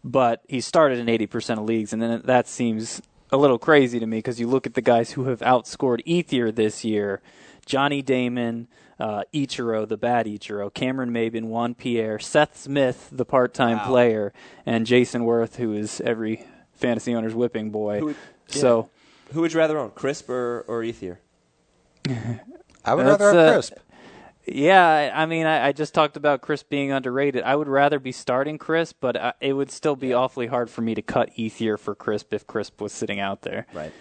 But 0.04 0.42
he 0.48 0.62
started 0.62 0.98
in 0.98 1.06
80% 1.06 1.60
of 1.60 1.66
leagues, 1.66 1.94
and 1.94 2.02
then 2.02 2.22
that 2.26 2.48
seems 2.48 3.02
a 3.32 3.38
little 3.38 3.60
crazy 3.60 4.00
to 4.00 4.08
me 4.08 4.18
because 4.18 4.40
you 4.40 4.48
look 4.48 4.66
at 4.66 4.74
the 4.74 4.82
guys 4.82 5.12
who 5.12 5.26
have 5.26 5.40
outscored 5.42 6.06
Ethier 6.06 6.54
this 6.54 6.86
year: 6.86 7.22
Johnny 7.66 8.02
Damon, 8.02 8.68
uh, 9.02 9.24
Ichiro, 9.34 9.88
the 9.88 9.98
bad 9.98 10.28
Ichiro, 10.28 10.72
Cameron 10.72 11.10
Maybin, 11.10 11.46
Juan 11.46 11.74
Pierre, 11.74 12.20
Seth 12.20 12.56
Smith, 12.56 13.10
the 13.12 13.26
part-time 13.26 13.78
wow. 13.78 13.88
player, 13.88 14.34
and 14.64 14.86
Jayson 14.86 15.24
Werth, 15.24 15.56
who 15.56 15.74
is 15.74 16.02
every 16.02 16.46
fantasy 16.74 17.16
owner's 17.16 17.34
whipping 17.34 17.72
boy. 17.72 18.02
Would, 18.02 18.16
yeah. 18.50 18.56
So, 18.62 18.90
who 19.34 19.42
would 19.42 19.54
you 19.54 19.60
rather 19.60 19.80
own, 19.80 19.90
Crisp 19.92 20.30
or, 20.30 20.64
or 20.68 20.82
Ethier? 20.82 21.18
I 22.86 22.94
would 22.94 23.08
rather 23.08 23.34
have 23.34 23.36
uh, 23.36 23.54
Crisp. 23.54 23.74
Yeah, 24.46 25.12
I 25.16 25.26
mean, 25.26 25.48
I, 25.48 25.68
I, 25.68 25.72
just 25.72 25.94
talked 25.94 26.18
about 26.18 26.42
Chris 26.42 26.62
being 26.62 26.92
underrated. 26.92 27.44
I 27.44 27.56
would 27.56 27.68
rather 27.68 28.00
be 28.00 28.12
starting 28.12 28.58
Chris, 28.58 28.94
but 28.94 29.16
I, 29.16 29.34
it 29.40 29.54
would 29.54 29.72
still 29.72 29.96
be 29.96 30.14
awfully 30.14 30.48
hard 30.48 30.70
for 30.70 30.82
me 30.82 30.94
to 30.94 31.02
cut 31.02 31.36
Ethier 31.38 31.80
for 31.80 31.96
Crisp 31.96 32.34
if 32.34 32.46
Crisp 32.46 32.82
was 32.82 32.92
sitting 32.92 33.20
out 33.20 33.42
there. 33.42 33.66
Right. 33.74 33.92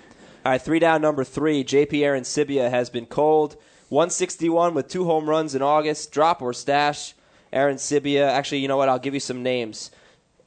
All 0.44 0.52
right, 0.52 0.60
three 0.60 0.78
down, 0.78 1.02
number 1.02 1.24
three. 1.24 1.64
JP 1.64 1.92
Arencibia 1.92 2.70
has 2.70 2.90
been 2.90 3.06
cold. 3.06 3.56
161 3.90 4.72
with 4.72 4.88
two 4.88 5.04
home 5.04 5.28
runs 5.28 5.54
in 5.54 5.62
August. 5.62 6.12
Drop 6.12 6.40
or 6.40 6.52
stash. 6.52 7.14
Arencibia. 7.52 8.28
Actually, 8.28 8.58
you 8.58 8.68
know 8.68 8.76
what? 8.76 8.88
I'll 8.88 9.00
give 9.00 9.14
you 9.14 9.20
some 9.20 9.42
names. 9.42 9.90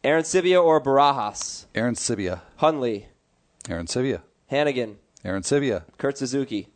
Arencibia 0.03 0.61
or 0.61 0.81
Barajas? 0.81 1.65
Aaron 1.75 1.95
Sibia. 1.95 2.41
Hundley. 2.57 3.07
Aaron 3.69 3.85
Arencibia. 3.85 4.21
Hanigan. 4.51 4.95
Arencibia. 5.23 5.83
Kurt 5.97 6.17
Suzuki. 6.17 6.67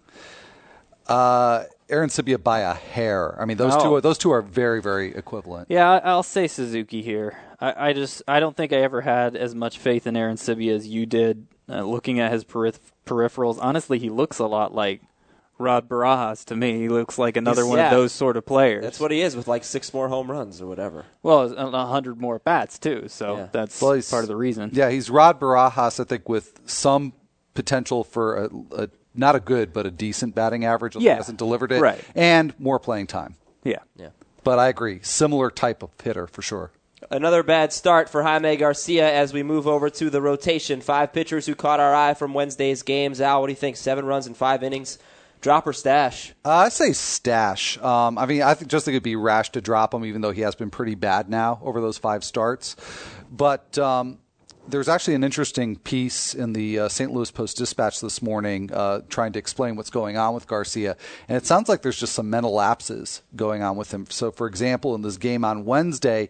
Uh, 1.08 1.64
Arencibia 1.90 2.42
by 2.42 2.60
a 2.60 2.74
hair. 2.74 3.40
I 3.42 3.46
mean, 3.46 3.58
those 3.58 3.74
oh. 3.76 3.84
two. 3.84 3.96
Are, 3.96 4.02
those 4.02 4.18
two 4.18 4.32
are 4.32 4.42
very, 4.42 4.82
very 4.82 5.16
equivalent. 5.16 5.68
Yeah, 5.70 6.02
I'll 6.04 6.24
say 6.24 6.48
Suzuki 6.48 7.02
here. 7.02 7.38
I, 7.62 7.90
I 7.90 7.94
just 7.94 8.22
I 8.28 8.40
don't 8.40 8.56
think 8.56 8.74
I 8.74 8.78
ever 8.78 9.02
had 9.02 9.36
as 9.36 9.56
much 9.56 9.78
faith 9.78 10.06
in 10.06 10.16
Arencibia 10.16 10.76
as 10.76 10.88
you 10.88 11.06
did. 11.06 11.48
Uh, 11.70 11.82
looking 11.82 12.20
at 12.20 12.32
his 12.32 12.46
peripherals, 12.46 13.58
honestly, 13.62 14.00
he 14.00 14.10
looks 14.10 14.40
a 14.40 14.46
lot 14.46 14.74
like 14.74 15.02
Rod 15.58 15.90
Barajas 15.90 16.46
to 16.46 16.56
me. 16.56 16.80
He 16.80 16.90
looks 16.90 17.18
like 17.18 17.38
another 17.38 17.64
He's, 17.64 17.70
one 17.70 17.78
yeah, 17.80 17.86
of 17.86 17.92
those 17.92 18.12
sort 18.12 18.38
of 18.38 18.46
players. 18.46 18.84
That's 18.84 19.00
what 19.00 19.12
he 19.12 19.22
is 19.22 19.36
with 19.36 19.48
like 19.48 19.64
six 19.64 19.94
more 19.94 20.10
home 20.10 20.30
runs 20.30 20.62
or 20.62 20.68
whatever. 20.68 21.06
Well, 21.24 21.54
a 21.54 21.86
hundred 21.86 22.20
more 22.20 22.40
bats 22.40 22.78
too. 22.80 23.06
So 23.08 23.38
yeah. 23.38 23.48
that's 23.52 23.82
well, 23.82 24.02
part 24.10 24.24
of 24.24 24.28
the 24.28 24.36
reason. 24.36 24.72
Yeah, 24.74 24.90
he's 24.90 25.10
Rod 25.10 25.40
Barajas, 25.40 26.00
I 26.00 26.04
think, 26.04 26.30
with 26.30 26.60
some 26.66 27.14
potential 27.54 28.04
for 28.04 28.46
a, 28.46 28.50
a 28.84 28.90
not 29.16 29.36
a 29.36 29.40
good, 29.40 29.74
but 29.74 29.86
a 29.86 29.92
decent 29.92 30.36
batting 30.36 30.64
average. 30.64 30.96
Yeah. 30.96 31.14
He 31.14 31.18
hasn't 31.18 31.40
delivered 31.40 31.72
it. 31.72 31.82
Right. 31.82 32.04
And 32.16 32.58
more 32.60 32.80
playing 32.80 33.08
time. 33.08 33.36
Yeah. 33.64 33.80
Yeah. 33.96 34.10
But 34.44 34.60
I 34.60 34.68
agree. 34.68 35.00
Similar 35.02 35.50
type 35.50 35.84
of 35.84 35.90
hitter 36.02 36.28
for 36.28 36.42
sure. 36.42 36.72
Another 37.12 37.44
bad 37.44 37.74
start 37.74 38.10
for 38.10 38.24
Jaime 38.24 38.56
Garcia 38.58 39.12
as 39.12 39.32
we 39.32 39.44
move 39.44 39.68
over 39.68 39.90
to 39.90 40.10
the 40.10 40.22
rotation. 40.22 40.82
Five 40.82 41.14
pitchers 41.14 41.46
who 41.46 41.56
caught 41.56 41.80
our 41.80 41.94
eye 41.94 42.14
from 42.14 42.34
Wednesday's 42.34 42.82
games. 42.82 43.22
Al, 43.22 43.42
what 43.42 43.48
do 43.48 43.52
you 43.52 43.58
think? 43.58 43.78
Seven 43.78 44.06
runs 44.06 44.26
in 44.26 44.34
five 44.34 44.64
innings. 44.64 44.98
Drop 45.42 45.68
or 45.68 45.74
stash? 45.74 46.34
Uh, 46.44 46.52
I 46.52 46.70
say 46.70 46.94
stash. 46.94 47.78
Um, 47.78 48.18
I 48.18 48.26
mean, 48.26 48.42
I 48.42 48.54
think, 48.54 48.72
just 48.72 48.86
think 48.86 48.94
it'd 48.94 49.04
be 49.04 49.16
rash 49.16 49.52
to 49.52 49.62
drop 49.62 49.94
him, 49.94 50.04
even 50.06 50.22
though 50.22 50.32
he 50.32 50.42
has 50.42 50.56
been 50.56 50.70
pretty 50.70 50.96
bad 50.96 51.30
now 51.30 51.60
over 51.62 51.80
those 51.80 51.98
five 51.98 52.24
starts. 52.24 52.76
But 53.32 53.78
um, 53.78 54.18
there's 54.68 54.90
actually 54.90 55.16
an 55.16 55.24
interesting 55.24 55.78
piece 55.78 56.34
in 56.34 56.54
the 56.54 56.80
uh, 56.80 56.90
St. 56.90 57.12
Louis 57.12 57.32
Post 57.32 57.58
Dispatch 57.58 58.02
this 58.02 58.22
morning 58.22 58.72
uh, 58.74 59.02
trying 59.10 59.32
to 59.34 59.40
explain 59.40 59.76
what's 59.76 59.90
going 59.90 60.18
on 60.18 60.34
with 60.34 60.48
Garcia. 60.48 60.98
And 61.28 61.38
it 61.38 61.46
sounds 61.46 61.70
like 61.70 61.82
there's 61.82 62.00
just 62.00 62.14
some 62.14 62.30
mental 62.30 62.54
lapses 62.54 63.22
going 63.36 63.64
on 63.64 63.78
with 63.78 63.94
him. 63.94 64.06
So, 64.10 64.32
for 64.32 64.48
example, 64.48 64.96
in 64.96 65.02
this 65.02 65.18
game 65.18 65.46
on 65.46 65.66
Wednesday, 65.66 66.30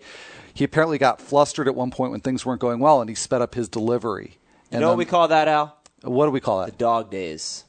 he 0.53 0.63
apparently 0.63 0.97
got 0.97 1.21
flustered 1.21 1.67
at 1.67 1.75
one 1.75 1.91
point 1.91 2.11
when 2.11 2.21
things 2.21 2.45
weren't 2.45 2.61
going 2.61 2.79
well 2.79 3.01
and 3.01 3.09
he 3.09 3.15
sped 3.15 3.41
up 3.41 3.55
his 3.55 3.69
delivery. 3.69 4.37
You 4.71 4.79
know 4.79 4.89
what 4.89 4.97
we 4.97 5.05
call 5.05 5.29
that, 5.29 5.47
Al? 5.47 5.77
What 6.01 6.25
do 6.25 6.31
we 6.31 6.41
call 6.41 6.59
that? 6.59 6.71
The 6.71 6.77
dog 6.77 7.09
days. 7.09 7.63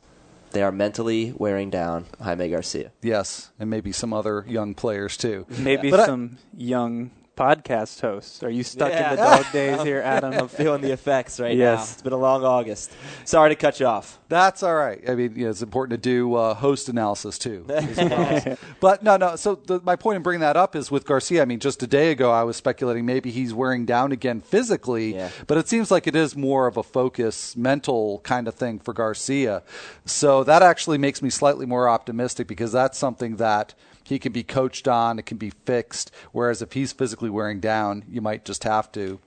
They 0.52 0.62
are 0.62 0.72
mentally 0.72 1.32
wearing 1.36 1.70
down 1.70 2.06
Jaime 2.20 2.48
Garcia. 2.48 2.90
Yes, 3.02 3.50
and 3.60 3.68
maybe 3.70 3.92
some 3.92 4.12
other 4.12 4.44
young 4.48 4.74
players 4.74 5.16
too. 5.16 5.46
Maybe 5.58 5.90
But 5.90 6.00
I- 6.00 6.06
some 6.06 6.38
young 6.56 7.10
podcast 7.38 8.00
hosts. 8.00 8.42
Are 8.42 8.50
you 8.50 8.64
stuck 8.64 8.90
Yeah. 8.90 9.10
in 9.12 9.16
the 9.16 9.22
dog 9.22 9.46
days 9.52 9.82
here, 9.82 10.00
Adam? 10.04 10.32
I'm 10.34 10.48
feeling 10.48 10.82
the 10.82 10.90
effects 10.92 11.38
right 11.38 11.56
Yes. 11.56 11.78
now. 11.78 11.82
It's 11.92 12.02
been 12.02 12.12
a 12.12 12.16
long 12.16 12.44
August. 12.44 12.90
Sorry 13.24 13.50
to 13.50 13.54
cut 13.54 13.78
you 13.78 13.86
off. 13.86 14.18
That's 14.28 14.62
all 14.62 14.74
right. 14.74 15.00
I 15.08 15.14
mean, 15.14 15.34
you 15.36 15.44
know, 15.44 15.50
it's 15.50 15.62
important 15.62 16.02
to 16.02 16.10
do 16.10 16.34
uh, 16.34 16.54
host 16.54 16.88
analysis 16.88 17.38
too. 17.38 17.64
well. 17.68 18.58
but 18.80 19.02
no, 19.02 19.16
no. 19.16 19.36
So 19.36 19.54
the, 19.54 19.80
my 19.84 19.94
point 19.96 20.16
in 20.16 20.22
bringing 20.22 20.40
that 20.40 20.56
up 20.56 20.74
is 20.74 20.90
with 20.90 21.06
Garcia. 21.06 21.40
I 21.42 21.44
mean, 21.44 21.60
just 21.60 21.82
a 21.82 21.86
day 21.86 22.10
ago, 22.10 22.30
I 22.32 22.42
was 22.42 22.56
speculating 22.56 23.06
maybe 23.06 23.30
he's 23.30 23.54
wearing 23.54 23.86
down 23.86 24.10
again 24.12 24.40
physically, 24.40 25.14
Yeah. 25.14 25.30
but 25.46 25.56
it 25.58 25.68
seems 25.68 25.90
like 25.90 26.06
it 26.06 26.16
is 26.16 26.36
more 26.36 26.66
of 26.66 26.76
a 26.76 26.82
focus, 26.82 27.56
mental 27.56 28.18
kind 28.24 28.48
of 28.48 28.54
thing 28.54 28.80
for 28.80 28.92
Garcia. 28.92 29.62
So 30.04 30.42
that 30.44 30.62
actually 30.62 30.98
makes 30.98 31.22
me 31.22 31.30
slightly 31.30 31.66
more 31.66 31.88
optimistic 31.88 32.48
because 32.48 32.72
that's 32.72 32.98
something 32.98 33.36
that 33.36 33.74
he 34.04 34.18
can 34.18 34.32
be 34.32 34.42
coached 34.42 34.88
on. 34.88 35.18
It 35.18 35.26
can 35.26 35.36
be 35.36 35.50
fixed. 35.50 36.10
Whereas 36.32 36.62
if 36.62 36.72
he's 36.72 36.92
physically 36.92 37.27
wearing 37.28 37.60
down, 37.60 38.04
you 38.08 38.20
might 38.20 38.44
just 38.44 38.64
have 38.64 38.90
to 38.92 39.18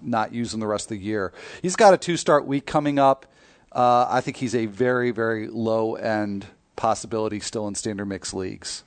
not 0.00 0.32
use 0.32 0.54
him 0.54 0.60
the 0.60 0.66
rest 0.66 0.86
of 0.86 0.98
the 0.98 1.04
year. 1.04 1.32
He's 1.62 1.76
got 1.76 1.94
a 1.94 1.98
two 1.98 2.16
start 2.16 2.46
week 2.46 2.66
coming 2.66 2.98
up. 2.98 3.26
Uh, 3.72 4.06
I 4.08 4.20
think 4.20 4.38
he's 4.38 4.54
a 4.54 4.66
very, 4.66 5.10
very 5.10 5.46
low 5.46 5.94
end 5.94 6.46
possibility 6.76 7.40
still 7.40 7.68
in 7.68 7.74
standard 7.74 8.06
mix 8.06 8.32
leagues. 8.32 8.82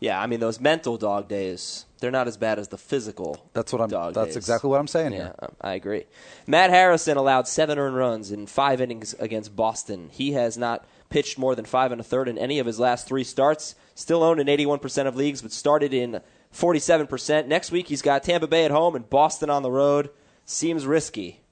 Yeah, 0.00 0.20
I 0.20 0.26
mean 0.26 0.40
those 0.40 0.60
mental 0.60 0.98
dog 0.98 1.28
days, 1.28 1.86
they're 2.00 2.10
not 2.10 2.28
as 2.28 2.36
bad 2.36 2.58
as 2.58 2.68
the 2.68 2.76
physical. 2.78 3.46
That's 3.54 3.72
what 3.72 3.80
I'm. 3.80 3.88
Dog 3.88 4.14
that's 4.14 4.28
days. 4.28 4.36
exactly 4.36 4.68
what 4.68 4.78
I'm 4.78 4.86
saying 4.88 5.12
Yeah, 5.12 5.32
here. 5.40 5.50
I 5.60 5.74
agree. 5.74 6.04
Matt 6.46 6.70
Harrison 6.70 7.16
allowed 7.16 7.48
seven 7.48 7.78
earned 7.78 7.96
runs 7.96 8.30
in 8.30 8.46
five 8.46 8.80
innings 8.80 9.14
against 9.18 9.56
Boston. 9.56 10.10
He 10.12 10.32
has 10.32 10.58
not 10.58 10.86
pitched 11.08 11.38
more 11.38 11.54
than 11.54 11.64
five 11.64 11.92
and 11.92 12.00
a 12.00 12.04
third 12.04 12.28
in 12.28 12.36
any 12.36 12.58
of 12.58 12.66
his 12.66 12.78
last 12.78 13.06
three 13.06 13.24
starts. 13.24 13.74
Still 13.94 14.22
owned 14.22 14.40
in 14.40 14.46
81% 14.48 15.06
of 15.06 15.16
leagues, 15.16 15.40
but 15.40 15.52
started 15.52 15.94
in 15.94 16.20
47%. 16.56 17.46
Next 17.46 17.70
week 17.70 17.88
he's 17.88 18.02
got 18.02 18.22
Tampa 18.22 18.46
Bay 18.46 18.64
at 18.64 18.70
home 18.70 18.96
and 18.96 19.08
Boston 19.08 19.50
on 19.50 19.62
the 19.62 19.70
road. 19.70 20.10
Seems 20.44 20.86
risky. 20.86 21.42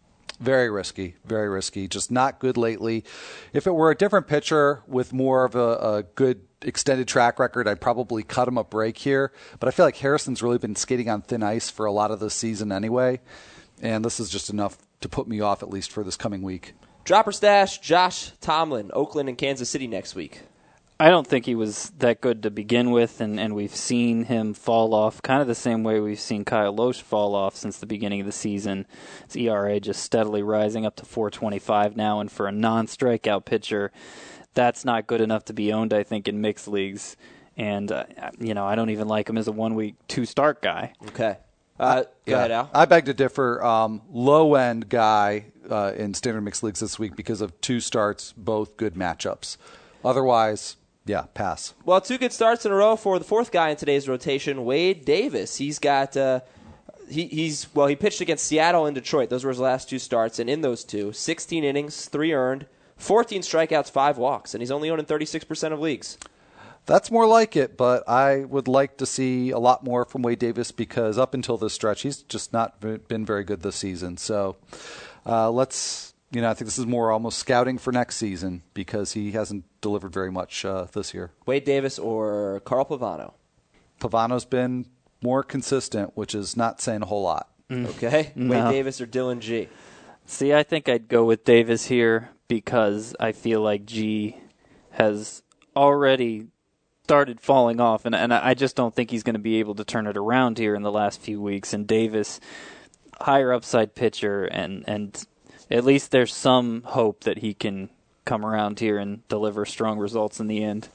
Very 0.41 0.69
risky, 0.69 1.15
very 1.25 1.49
risky. 1.49 1.87
Just 1.87 2.11
not 2.11 2.41
good 2.41 2.57
lately. 2.57 3.05
If 3.53 3.67
it 3.67 3.75
were 3.75 3.91
a 3.91 3.97
different 3.97 4.27
pitcher 4.27 4.83
with 4.87 5.13
more 5.13 5.45
of 5.45 5.55
a, 5.55 5.77
a 5.77 6.03
good 6.15 6.41
extended 6.63 7.07
track 7.07 7.39
record, 7.39 7.69
I'd 7.69 7.81
probably 7.81 8.23
cut 8.25 8.49
him 8.49 8.59
a 8.59 8.65
break 8.65 8.99
here. 8.99 9.33
But 9.61 9.69
I 9.69 9.71
feel 9.71 9.87
like 9.87 9.97
Harrison's 9.97 10.43
really 10.43 10.59
been 10.59 10.75
skating 10.75 11.09
on 11.09 11.23
thin 11.23 11.43
ice 11.43 11.71
for 11.71 11.87
a 11.87 11.93
lot 11.93 12.11
of 12.11 12.19
the 12.19 12.31
season 12.31 12.73
anyway, 12.73 13.21
and 13.81 14.05
this 14.05 14.19
is 14.19 14.29
just 14.29 14.51
enough 14.51 14.77
to 15.03 15.09
put 15.09 15.29
me 15.29 15.41
off 15.41 15.63
at 15.63 15.71
least 15.71 15.93
for 15.93 16.03
this 16.03 16.17
coming 16.17 16.43
week. 16.43 16.75
Dropper 17.05 17.33
stash, 17.33 17.79
Josh 17.79 18.33
Tomlin, 18.41 18.91
Oakland 18.93 19.29
and 19.29 19.39
Kansas 19.39 19.71
City 19.71 19.87
next 19.87 20.15
week. 20.15 20.41
I 20.99 21.11
don't 21.11 21.27
think 21.27 21.45
he 21.45 21.57
was 21.57 21.91
that 21.99 22.21
good 22.21 22.45
to 22.45 22.51
begin 22.51 22.93
with, 22.93 23.21
and, 23.21 23.41
and 23.41 23.55
we've 23.55 23.75
seen 23.75 24.25
him 24.25 24.55
fall 24.55 24.95
off 24.95 25.21
kind 25.23 25.41
of 25.41 25.49
the 25.49 25.55
same 25.55 25.83
way 25.83 25.99
we've 25.99 26.21
seen 26.21 26.45
Kyle 26.45 26.75
Lohse 26.75 27.03
fall 27.03 27.35
off 27.35 27.57
since 27.57 27.79
the 27.79 27.87
beginning 27.87 28.21
of 28.21 28.27
the 28.27 28.33
season. 28.33 28.87
His 29.27 29.37
ERA 29.37 29.81
just 29.81 30.03
steadily 30.03 30.43
rising 30.43 30.87
up 30.87 30.95
to 30.97 31.05
425 31.05 31.97
now, 31.97 32.21
and 32.21 32.31
for 32.31 32.47
a 32.47 32.53
non 32.53 32.87
strikeout 32.87 33.45
pitcher, 33.45 33.91
that's 34.55 34.85
not 34.85 35.09
good 35.09 35.21
enough 35.21 35.45
to 35.47 35.53
be 35.53 35.73
owned, 35.73 35.93
I 35.93 36.05
think, 36.05 36.29
in 36.29 36.41
mixed 36.41 36.69
leagues. 36.69 37.17
And, 37.57 37.91
uh, 37.91 38.05
you 38.39 38.55
know, 38.55 38.65
I 38.65 38.77
don't 38.77 38.91
even 38.91 39.09
like 39.09 39.29
him 39.29 39.37
as 39.37 39.49
a 39.49 39.53
one 39.53 39.75
week, 39.75 39.97
two 40.07 40.25
start 40.25 40.63
guy. 40.63 40.93
Okay. 41.09 41.39
Uh, 41.79 42.05
go 42.25 42.37
ahead, 42.37 42.53
Al. 42.53 42.71
I 42.73 42.85
beg 42.85 43.07
to 43.07 43.15
differ. 43.15 43.63
Um, 43.65 44.03
low 44.13 44.55
end 44.55 44.89
guy 44.89 45.47
uh, 45.69 45.93
in 45.97 46.15
standard 46.15 46.43
mixed 46.43 46.63
leagues 46.63 46.79
this 46.79 47.01
week 47.01 47.17
because 47.17 47.41
of 47.41 47.61
two 47.61 47.81
starts, 47.81 48.33
both 48.37 48.77
good 48.77 48.95
matchups. 48.95 49.57
Otherwise, 50.05 50.77
yeah, 51.07 51.25
pass. 51.35 51.75
Well, 51.85 52.01
two 52.01 52.19
good 52.19 52.33
starts 52.33 52.65
in 52.65 52.73
a 52.73 52.75
row 52.75 52.97
for 52.97 53.19
the 53.19 53.25
fourth 53.25 53.53
guy 53.53 53.71
in 53.71 53.77
today's 53.77 54.09
rotation, 54.09 54.65
Wade 54.65 55.05
Davis. 55.05 55.57
He's 55.57 55.79
got 55.79 56.17
uh, 56.17 56.41
he, 57.09 57.27
he's 57.27 57.73
well, 57.75 57.87
he 57.87 57.97
pitched 57.97 58.21
against 58.21 58.47
Seattle 58.47 58.87
and 58.87 58.95
Detroit. 58.95 59.31
Those 59.31 59.45
were 59.45 59.51
his 59.51 59.61
last 59.61 59.89
two 59.89 59.99
starts, 59.99 60.39
and 60.39 60.49
in 60.49 60.63
those 60.63 60.85
two, 60.85 61.13
16 61.13 61.65
innings, 61.65 62.07
three 62.07 62.33
earned, 62.33 62.67
14 62.97 63.43
strikeouts, 63.43 63.91
five 63.91 64.19
walks, 64.19 64.55
and 64.55 64.63
he's 64.63 64.71
only 64.71 64.91
owned 64.91 65.01
in 65.01 65.07
36% 65.07 65.73
of 65.73 65.81
leagues. 65.81 66.19
That's 66.87 67.11
more 67.11 67.27
like 67.27 67.57
it, 67.57 67.77
but 67.77 68.07
I 68.09 68.45
would 68.45 68.69
like 68.69 68.99
to 68.99 69.07
see 69.07 69.51
a 69.51 69.59
lot 69.59 69.85
more 69.85 70.05
from 70.05 70.23
Wade 70.23 70.39
Davis 70.39 70.71
because 70.71 71.19
up 71.19 71.33
until 71.33 71.57
this 71.57 71.73
stretch, 71.73 72.03
he's 72.03 72.19
just 72.23 72.53
not 72.53 72.79
been 72.81 73.25
very 73.25 73.43
good 73.43 73.63
this 73.63 73.77
season. 73.77 74.19
So 74.19 74.57
uh, 75.25 75.51
let's, 75.51 76.14
you 76.35 76.41
know, 76.41 76.51
I 76.51 76.55
think 76.55 76.67
this 76.67 76.79
is 76.79 76.87
more 76.87 77.13
almost 77.13 77.39
scouting 77.39 77.79
for 77.79 77.93
next 77.93 78.17
season 78.17 78.63
because 78.75 79.13
he 79.13 79.33
hasn't 79.33 79.65
delivered 79.81 80.13
very 80.13 80.33
much 80.33 80.65
uh, 80.65 80.87
this 80.93 81.15
year. 81.15 81.31
Wade 81.47 81.65
Davis 81.65 81.99
or 81.99 82.61
Carl 82.65 82.85
Pavano. 82.85 83.35
Pavano's 84.01 84.45
been 84.45 84.87
more 85.23 85.43
consistent, 85.43 86.17
which 86.17 86.35
is 86.35 86.57
not 86.57 86.81
saying 86.81 87.03
a 87.03 87.07
whole 87.07 87.23
lot. 87.23 87.49
Okay, 87.73 88.33
No. 88.35 88.51
Wade 88.51 88.73
Davis 88.73 89.01
or 89.01 89.07
Dillon 89.07 89.41
Gee. 89.41 89.69
See, 90.27 90.53
I 90.53 90.63
think 90.63 90.89
I'd 90.89 91.09
go 91.09 91.25
with 91.25 91.45
Davis 91.45 91.87
here 91.87 92.31
because 92.49 93.15
I 93.21 93.33
feel 93.33 93.61
like 93.61 93.87
Gee 93.87 94.37
has 94.91 95.43
already 95.77 96.49
started 97.05 97.41
falling 97.41 97.81
off, 97.81 98.05
and, 98.07 98.15
and 98.15 98.33
I 98.33 98.55
just 98.55 98.77
don't 98.77 98.95
think 98.95 99.11
he's 99.11 99.23
going 99.23 99.35
to 99.35 99.41
be 99.41 99.61
able 99.61 99.75
to 99.77 99.85
turn 99.85 100.07
it 100.07 100.17
around 100.17 100.59
here 100.59 100.75
in 100.75 100.83
the 100.83 100.93
last 100.93 101.21
few 101.21 101.41
weeks. 101.41 101.73
And 101.73 101.87
Davis, 101.87 102.41
higher 103.21 103.53
upside 103.53 103.95
pitcher, 103.95 104.45
and, 104.45 104.85
and 104.87 105.25
at 105.75 105.85
least 105.85 106.11
there's 106.13 106.33
some 106.33 106.83
hope 106.87 107.25
that 107.25 107.39
he 107.39 107.53
can 107.53 107.91
come 108.25 108.47
around 108.47 108.79
here 108.81 108.97
and 108.97 109.27
deliver 109.29 109.67
strong 109.67 109.99
results 109.99 110.39
in 110.41 110.47
the 110.47 110.63
end. 110.65 110.89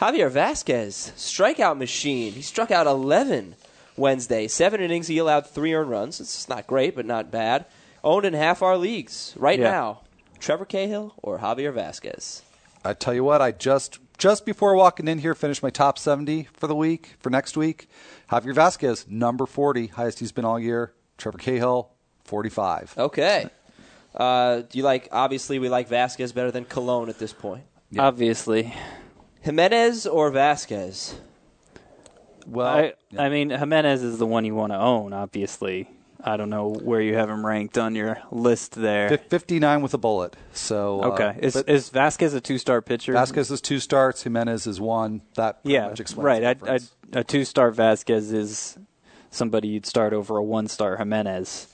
Javier 0.00 0.30
Vazquez, 0.30 1.12
strikeout 1.12 1.78
machine. 1.78 2.32
He 2.32 2.42
struck 2.42 2.70
out 2.70 2.86
11 2.86 3.54
Wednesday. 3.96 4.46
Seven 4.48 4.80
innings, 4.80 5.06
he 5.06 5.18
allowed 5.18 5.46
three 5.48 5.72
earned 5.72 5.90
runs. 5.90 6.20
It's 6.20 6.48
not 6.48 6.66
great, 6.66 6.94
but 6.94 7.06
not 7.06 7.30
bad. 7.30 7.64
Owned 8.04 8.24
in 8.26 8.34
half 8.34 8.62
our 8.62 8.76
leagues 8.76 9.34
right 9.36 9.58
Yeah. 9.58 9.70
now. 9.70 10.00
Trevor 10.40 10.64
Cahill 10.64 11.14
or 11.22 11.38
Javier 11.38 11.72
Vazquez? 11.72 12.42
I 12.84 12.94
tell 12.94 13.14
you 13.14 13.24
what, 13.24 13.40
I 13.42 13.50
just 13.52 13.98
just 14.18 14.44
before 14.44 14.74
walking 14.74 15.06
in 15.06 15.18
here 15.18 15.34
finished 15.34 15.62
my 15.62 15.70
top 15.70 15.96
70 15.98 16.48
for 16.52 16.66
the 16.66 16.74
week 16.74 17.14
for 17.20 17.30
next 17.30 17.56
week. 17.56 17.88
Javier 18.30 18.54
Vazquez, 18.54 19.08
number 19.08 19.46
40, 19.46 19.88
highest 19.88 20.18
he's 20.18 20.32
been 20.32 20.44
all 20.44 20.58
year. 20.58 20.92
Trevor 21.16 21.38
Cahill, 21.38 21.90
45. 22.24 22.94
Okay. 22.98 23.48
Uh, 24.14 24.62
do 24.62 24.78
you 24.78 24.84
like? 24.84 25.08
Obviously, 25.12 25.58
we 25.58 25.68
like 25.68 25.88
Vazquez 25.88 26.34
better 26.34 26.50
than 26.50 26.64
Colon 26.64 27.08
at 27.08 27.18
this 27.18 27.32
point. 27.32 27.64
Yeah. 27.90 28.02
Obviously, 28.02 28.74
Jimenez 29.42 30.06
or 30.06 30.30
Vazquez? 30.30 31.14
Well, 32.46 32.66
I, 32.66 32.92
yeah. 33.10 33.22
I 33.22 33.28
mean 33.28 33.50
Jimenez 33.50 34.02
is 34.02 34.18
the 34.18 34.26
one 34.26 34.44
you 34.44 34.54
want 34.54 34.72
to 34.72 34.78
own. 34.78 35.12
Obviously, 35.12 35.90
I 36.22 36.36
don't 36.36 36.50
know 36.50 36.68
where 36.68 37.00
you 37.00 37.14
have 37.14 37.28
him 37.28 37.44
ranked 37.44 37.76
on 37.78 37.94
your 37.94 38.18
list 38.30 38.72
there. 38.72 39.08
Fif- 39.10 39.26
59 39.28 39.82
with 39.82 39.94
a 39.94 39.98
bullet. 39.98 40.34
So 40.52 41.02
uh, 41.02 41.06
Okay. 41.08 41.38
Is 41.42 41.54
but 41.54 41.68
is 41.68 41.90
Vazquez 41.90 42.34
a 42.34 42.40
two 42.40 42.58
star 42.58 42.80
pitcher? 42.80 43.12
Vazquez 43.12 43.50
is 43.50 43.60
two 43.60 43.78
starts. 43.78 44.22
Jimenez 44.22 44.66
is 44.66 44.80
one. 44.80 45.22
That 45.34 45.60
Yeah, 45.62 45.88
much 45.88 46.00
explains 46.00 46.42
right. 46.44 46.58
the 46.58 46.70
I, 46.72 46.74
I, 46.74 47.20
a 47.20 47.24
two 47.24 47.44
star 47.44 47.70
Vazquez 47.70 48.32
is 48.32 48.78
somebody 49.30 49.68
you'd 49.68 49.86
start 49.86 50.12
over 50.12 50.38
a 50.38 50.42
one 50.42 50.68
star 50.68 50.96
Jimenez. 50.96 51.68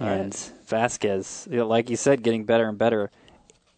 All 0.00 0.08
and 0.08 0.34
right. 0.34 0.52
Vazquez, 0.72 1.50
you 1.50 1.58
know, 1.58 1.66
like 1.66 1.90
you 1.90 1.96
said, 1.96 2.22
getting 2.22 2.44
better 2.44 2.68
and 2.68 2.78
better. 2.78 3.10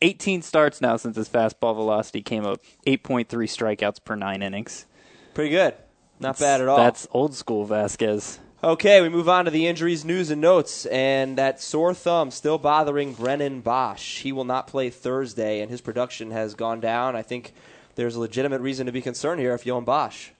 18 0.00 0.42
starts 0.42 0.80
now 0.80 0.96
since 0.96 1.16
his 1.16 1.28
fastball 1.28 1.74
velocity 1.74 2.22
came 2.22 2.44
up. 2.44 2.60
8.3 2.86 3.26
strikeouts 3.26 4.04
per 4.04 4.14
nine 4.14 4.42
innings. 4.42 4.86
Pretty 5.34 5.50
good. 5.50 5.74
Not 6.20 6.38
bad 6.38 6.60
at 6.60 6.68
all. 6.68 6.76
That's 6.76 7.08
old 7.10 7.34
school 7.34 7.66
Vazquez. 7.66 8.38
Okay, 8.62 9.02
we 9.02 9.08
move 9.08 9.28
on 9.28 9.44
to 9.44 9.50
the 9.50 9.66
injuries, 9.66 10.04
news, 10.04 10.30
and 10.30 10.40
notes. 10.40 10.86
And 10.86 11.36
that 11.36 11.60
sore 11.60 11.92
thumb 11.92 12.30
still 12.30 12.56
bothering 12.56 13.12
Brennan 13.12 13.62
Boesch. 13.62 14.20
He 14.20 14.32
will 14.32 14.44
not 14.44 14.66
play 14.66 14.88
Thursday, 14.88 15.60
and 15.60 15.70
his 15.70 15.80
production 15.80 16.30
has 16.30 16.54
gone 16.54 16.80
down. 16.80 17.14
I 17.16 17.22
think 17.22 17.52
there's 17.94 18.16
a 18.16 18.20
legitimate 18.20 18.60
reason 18.60 18.86
to 18.86 18.92
be 18.92 19.02
concerned 19.02 19.40
here 19.40 19.52
if 19.54 19.66
you 19.66 19.74
own 19.74 19.84
Boesch. 19.84 20.30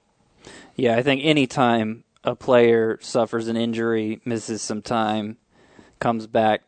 Yeah, 0.75 0.97
I 0.97 1.03
think 1.03 1.23
any 1.25 1.47
time 1.47 2.05
a 2.23 2.35
player 2.35 2.99
suffers 3.03 3.49
an 3.49 3.57
injury, 3.57 4.21
misses 4.25 4.63
some 4.63 4.81
time, 4.81 5.37
comes 6.05 6.27
back, 6.27 6.65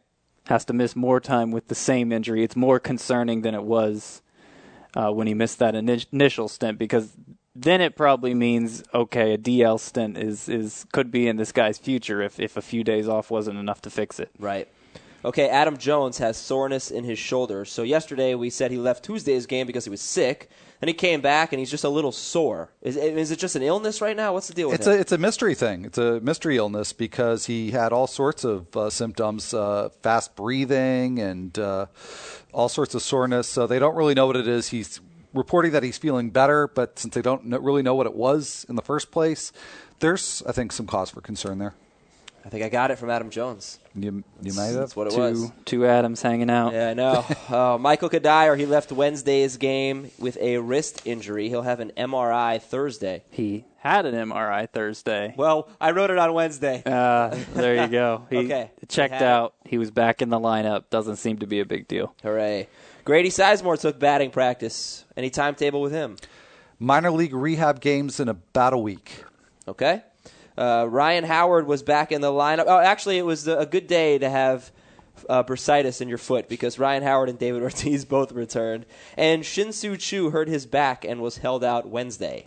has 0.46 0.64
to 0.64 0.72
miss 0.72 0.96
more 0.96 1.20
time 1.20 1.50
with 1.50 1.68
the 1.68 1.74
same 1.74 2.10
injury, 2.10 2.42
it's 2.42 2.56
more 2.56 2.80
concerning 2.80 3.42
than 3.42 3.54
it 3.54 3.64
was 3.64 4.22
uh, 4.94 5.10
when 5.10 5.26
he 5.26 5.34
missed 5.34 5.58
that 5.58 5.74
ini- 5.74 6.06
initial 6.10 6.48
stint 6.48 6.78
because 6.78 7.12
then 7.54 7.82
it 7.82 7.96
probably 7.96 8.32
means 8.32 8.82
okay, 8.94 9.34
a 9.34 9.38
DL 9.38 9.78
stint 9.78 10.16
is 10.16 10.48
is 10.48 10.86
could 10.90 11.10
be 11.10 11.28
in 11.28 11.36
this 11.36 11.52
guy's 11.52 11.76
future 11.76 12.22
if 12.22 12.40
if 12.40 12.56
a 12.56 12.62
few 12.62 12.82
days 12.82 13.08
off 13.08 13.30
wasn't 13.30 13.58
enough 13.58 13.82
to 13.82 13.90
fix 13.90 14.18
it. 14.18 14.30
Right. 14.38 14.68
Okay, 15.22 15.50
Adam 15.50 15.76
Jones 15.76 16.16
has 16.16 16.38
soreness 16.38 16.90
in 16.90 17.04
his 17.04 17.18
shoulder. 17.18 17.66
So 17.66 17.82
yesterday 17.82 18.34
we 18.34 18.48
said 18.48 18.70
he 18.70 18.78
left 18.78 19.04
Tuesday's 19.04 19.44
game 19.44 19.66
because 19.66 19.84
he 19.84 19.90
was 19.90 20.00
sick. 20.00 20.48
And 20.80 20.88
he 20.88 20.94
came 20.94 21.20
back 21.20 21.52
and 21.52 21.60
he's 21.60 21.70
just 21.70 21.84
a 21.84 21.88
little 21.88 22.12
sore. 22.12 22.70
Is, 22.82 22.96
is 22.96 23.30
it 23.30 23.38
just 23.38 23.56
an 23.56 23.62
illness 23.62 24.00
right 24.00 24.16
now? 24.16 24.32
What's 24.32 24.48
the 24.48 24.54
deal 24.54 24.68
with 24.68 24.74
it? 24.74 24.80
It's 24.80 24.86
him? 24.86 24.92
a 24.92 24.96
it's 24.96 25.12
a 25.12 25.18
mystery 25.18 25.54
thing. 25.54 25.84
It's 25.84 25.98
a 25.98 26.20
mystery 26.20 26.56
illness 26.56 26.92
because 26.92 27.46
he 27.46 27.70
had 27.70 27.92
all 27.92 28.06
sorts 28.06 28.44
of 28.44 28.76
uh, 28.76 28.90
symptoms, 28.90 29.54
uh, 29.54 29.90
fast 30.02 30.36
breathing 30.36 31.18
and 31.18 31.58
uh, 31.58 31.86
all 32.52 32.68
sorts 32.68 32.94
of 32.94 33.02
soreness. 33.02 33.48
So 33.48 33.66
they 33.66 33.78
don't 33.78 33.96
really 33.96 34.14
know 34.14 34.26
what 34.26 34.36
it 34.36 34.48
is. 34.48 34.68
He's 34.68 35.00
reporting 35.32 35.72
that 35.72 35.82
he's 35.82 35.98
feeling 35.98 36.30
better, 36.30 36.68
but 36.68 36.98
since 36.98 37.14
they 37.14 37.22
don't 37.22 37.44
really 37.62 37.82
know 37.82 37.94
what 37.94 38.06
it 38.06 38.14
was 38.14 38.64
in 38.68 38.76
the 38.76 38.82
first 38.82 39.10
place, 39.10 39.52
there's 40.00 40.42
I 40.46 40.52
think 40.52 40.72
some 40.72 40.86
cause 40.86 41.10
for 41.10 41.20
concern 41.20 41.58
there. 41.58 41.74
I 42.46 42.48
think 42.48 42.62
I 42.62 42.68
got 42.68 42.92
it 42.92 42.96
from 42.96 43.10
Adam 43.10 43.28
Jones. 43.30 43.80
You 43.96 44.22
you 44.40 44.52
might 44.52 44.66
have. 44.66 44.74
That's 44.76 44.94
what 44.94 45.08
it 45.08 45.14
two 45.14 45.18
was. 45.20 45.50
two 45.64 45.84
Adams 45.84 46.22
hanging 46.22 46.48
out. 46.48 46.72
Yeah, 46.74 46.90
I 46.90 46.94
know. 46.94 47.24
uh, 47.48 47.76
Michael 47.76 48.08
Cuddyer, 48.08 48.56
he 48.56 48.66
left 48.66 48.92
Wednesday's 48.92 49.56
game 49.56 50.12
with 50.20 50.36
a 50.40 50.58
wrist 50.58 51.02
injury. 51.04 51.48
He'll 51.48 51.62
have 51.62 51.80
an 51.80 51.90
MRI 51.96 52.62
Thursday. 52.62 53.24
He 53.30 53.64
had 53.78 54.06
an 54.06 54.14
MRI 54.14 54.70
Thursday. 54.70 55.34
Well, 55.36 55.68
I 55.80 55.90
wrote 55.90 56.10
it 56.10 56.18
on 56.18 56.32
Wednesday. 56.34 56.84
Uh, 56.86 57.36
there 57.54 57.82
you 57.82 57.88
go. 57.88 58.26
He 58.30 58.36
Okay. 58.38 58.70
checked 58.86 59.14
He 59.14 59.24
out. 59.24 59.54
He 59.64 59.76
was 59.76 59.90
back 59.90 60.22
in 60.22 60.28
the 60.28 60.38
lineup. 60.38 60.84
Doesn't 60.88 61.16
seem 61.16 61.38
to 61.38 61.46
be 61.48 61.58
a 61.58 61.64
big 61.64 61.88
deal. 61.88 62.14
Hooray. 62.22 62.68
Grady 63.04 63.30
Sizemore 63.30 63.80
took 63.80 63.98
batting 63.98 64.30
practice. 64.30 65.04
Any 65.16 65.30
timetable 65.30 65.80
with 65.80 65.90
him? 65.92 66.16
Minor 66.78 67.10
league 67.10 67.34
rehab 67.34 67.80
games 67.80 68.20
in 68.20 68.28
about 68.28 68.72
a 68.72 68.78
week. 68.78 69.24
Okay. 69.66 70.02
Uh, 70.56 70.86
Ryan 70.88 71.24
Howard 71.24 71.66
was 71.66 71.82
back 71.82 72.12
in 72.12 72.20
the 72.20 72.30
lineup. 72.30 72.64
Oh, 72.66 72.78
actually, 72.78 73.18
it 73.18 73.24
was 73.26 73.46
a 73.46 73.66
good 73.66 73.86
day 73.86 74.18
to 74.18 74.28
have 74.28 74.70
uh, 75.28 75.42
bursitis 75.42 76.00
in 76.00 76.08
your 76.08 76.18
foot 76.18 76.48
because 76.48 76.78
Ryan 76.78 77.02
Howard 77.02 77.28
and 77.28 77.38
David 77.38 77.62
Ortiz 77.64 78.04
both 78.04 78.32
returned. 78.32 78.86
And 79.16 79.44
Shin-Soo 79.44 79.96
Choo 79.96 80.30
hurt 80.30 80.48
his 80.48 80.66
back 80.66 81.04
and 81.04 81.20
was 81.20 81.38
held 81.38 81.62
out 81.62 81.88
Wednesday. 81.88 82.46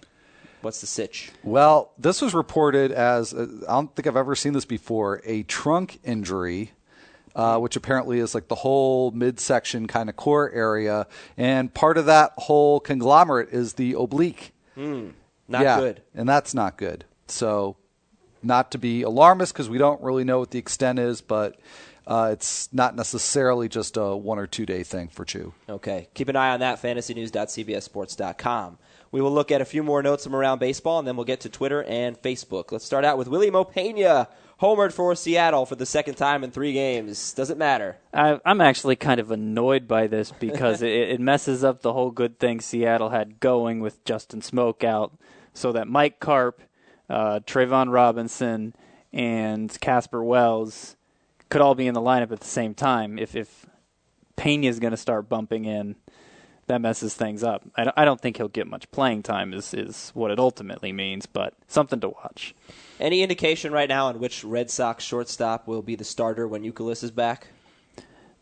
What's 0.61 0.81
the 0.81 0.87
sitch? 0.87 1.31
Well, 1.43 1.91
this 1.97 2.21
was 2.21 2.33
reported 2.33 2.91
as 2.91 3.33
uh, 3.33 3.47
I 3.67 3.73
don't 3.73 3.95
think 3.95 4.07
I've 4.07 4.17
ever 4.17 4.35
seen 4.35 4.53
this 4.53 4.65
before 4.65 5.21
a 5.23 5.43
trunk 5.43 5.99
injury, 6.03 6.71
uh, 7.33 7.59
which 7.59 7.77
apparently 7.77 8.19
is 8.19 8.35
like 8.35 8.49
the 8.49 8.55
whole 8.55 9.11
midsection 9.11 9.87
kind 9.87 10.09
of 10.09 10.17
core 10.17 10.51
area, 10.51 11.07
and 11.37 11.73
part 11.73 11.97
of 11.97 12.07
that 12.07 12.33
whole 12.37 12.81
conglomerate 12.81 13.49
is 13.53 13.73
the 13.73 13.93
oblique. 13.93 14.53
Not 14.75 15.63
yeah, 15.63 15.79
good. 15.79 16.01
and 16.13 16.27
that's 16.27 16.53
not 16.53 16.77
good. 16.77 17.05
So, 17.27 17.77
not 18.41 18.71
to 18.71 18.77
be 18.77 19.01
alarmist 19.03 19.53
because 19.53 19.69
we 19.69 19.77
don't 19.77 20.01
really 20.01 20.23
know 20.23 20.39
what 20.39 20.51
the 20.51 20.59
extent 20.59 20.99
is, 20.99 21.21
but 21.21 21.59
uh, 22.07 22.29
it's 22.31 22.71
not 22.73 22.95
necessarily 22.95 23.69
just 23.69 23.95
a 23.97 24.15
one 24.15 24.39
or 24.39 24.47
two 24.47 24.65
day 24.65 24.81
thing 24.83 25.09
for 25.09 25.25
Choo. 25.25 25.53
Okay. 25.69 26.07
Keep 26.15 26.29
an 26.29 26.35
eye 26.35 26.49
on 26.49 26.61
that, 26.61 26.81
fantasynews.cbsports.com. 26.81 28.77
We 29.11 29.21
will 29.21 29.31
look 29.31 29.51
at 29.51 29.61
a 29.61 29.65
few 29.65 29.83
more 29.83 30.03
notes 30.03 30.23
from 30.23 30.35
around 30.35 30.59
baseball, 30.59 30.99
and 30.99 31.07
then 31.07 31.15
we'll 31.15 31.25
get 31.25 31.41
to 31.41 31.49
Twitter 31.49 31.83
and 31.83 32.19
Facebook. 32.21 32.71
Let's 32.71 32.85
start 32.85 33.05
out 33.05 33.17
with 33.17 33.27
Wily 33.27 33.49
Mo 33.49 33.63
Pena, 33.63 34.27
homered 34.61 34.93
for 34.93 35.15
Seattle 35.15 35.65
for 35.65 35.75
the 35.75 35.85
second 35.85 36.15
time 36.15 36.43
in 36.43 36.51
three 36.51 36.73
games. 36.73 37.33
Doesn't 37.33 37.57
matter. 37.57 37.97
I, 38.13 38.39
I'm 38.45 38.61
actually 38.61 38.95
kind 38.95 39.19
of 39.19 39.31
annoyed 39.31 39.87
by 39.87 40.05
this 40.07 40.31
because 40.31 40.81
it, 40.83 40.91
it 40.91 41.19
messes 41.19 41.63
up 41.63 41.81
the 41.81 41.93
whole 41.93 42.11
good 42.11 42.37
thing 42.39 42.61
Seattle 42.61 43.09
had 43.09 43.39
going 43.39 43.79
with 43.79 44.03
Justin 44.03 44.41
Smoak 44.41 44.83
out, 44.83 45.17
so 45.53 45.71
that 45.71 45.87
Mike 45.87 46.19
Carp, 46.19 46.61
uh, 47.09 47.39
Trayvon 47.45 47.91
Robinson, 47.91 48.75
and 49.11 49.75
Casper 49.81 50.23
Wells 50.23 50.95
could 51.49 51.61
all 51.61 51.75
be 51.75 51.87
in 51.87 51.93
the 51.93 52.01
lineup 52.01 52.31
at 52.31 52.39
the 52.39 52.47
same 52.47 52.73
time. 52.73 53.17
If 53.17 53.35
if 53.35 53.65
Pena 54.35 54.67
is 54.67 54.79
going 54.79 54.91
to 54.91 54.97
start 54.97 55.27
bumping 55.27 55.65
in, 55.65 55.95
that 56.67 56.81
messes 56.81 57.15
things 57.15 57.43
up. 57.43 57.63
I 57.75 57.83
don't, 57.83 57.93
I 57.97 58.05
don't 58.05 58.21
think 58.21 58.37
he'll 58.37 58.47
get 58.47 58.67
much 58.67 58.89
playing 58.91 59.23
time. 59.23 59.53
Is 59.53 59.73
is 59.73 60.11
what 60.13 60.31
it 60.31 60.39
ultimately 60.39 60.93
means, 60.93 61.25
but 61.25 61.55
something 61.67 61.99
to 62.01 62.09
watch. 62.09 62.55
Any 62.99 63.21
indication 63.23 63.71
right 63.71 63.89
now 63.89 64.07
on 64.07 64.19
which 64.19 64.43
Red 64.43 64.69
Sox 64.69 65.03
shortstop 65.03 65.67
will 65.67 65.81
be 65.81 65.95
the 65.95 66.03
starter 66.03 66.47
when 66.47 66.63
Youkilis 66.63 67.03
is 67.03 67.11
back? 67.11 67.47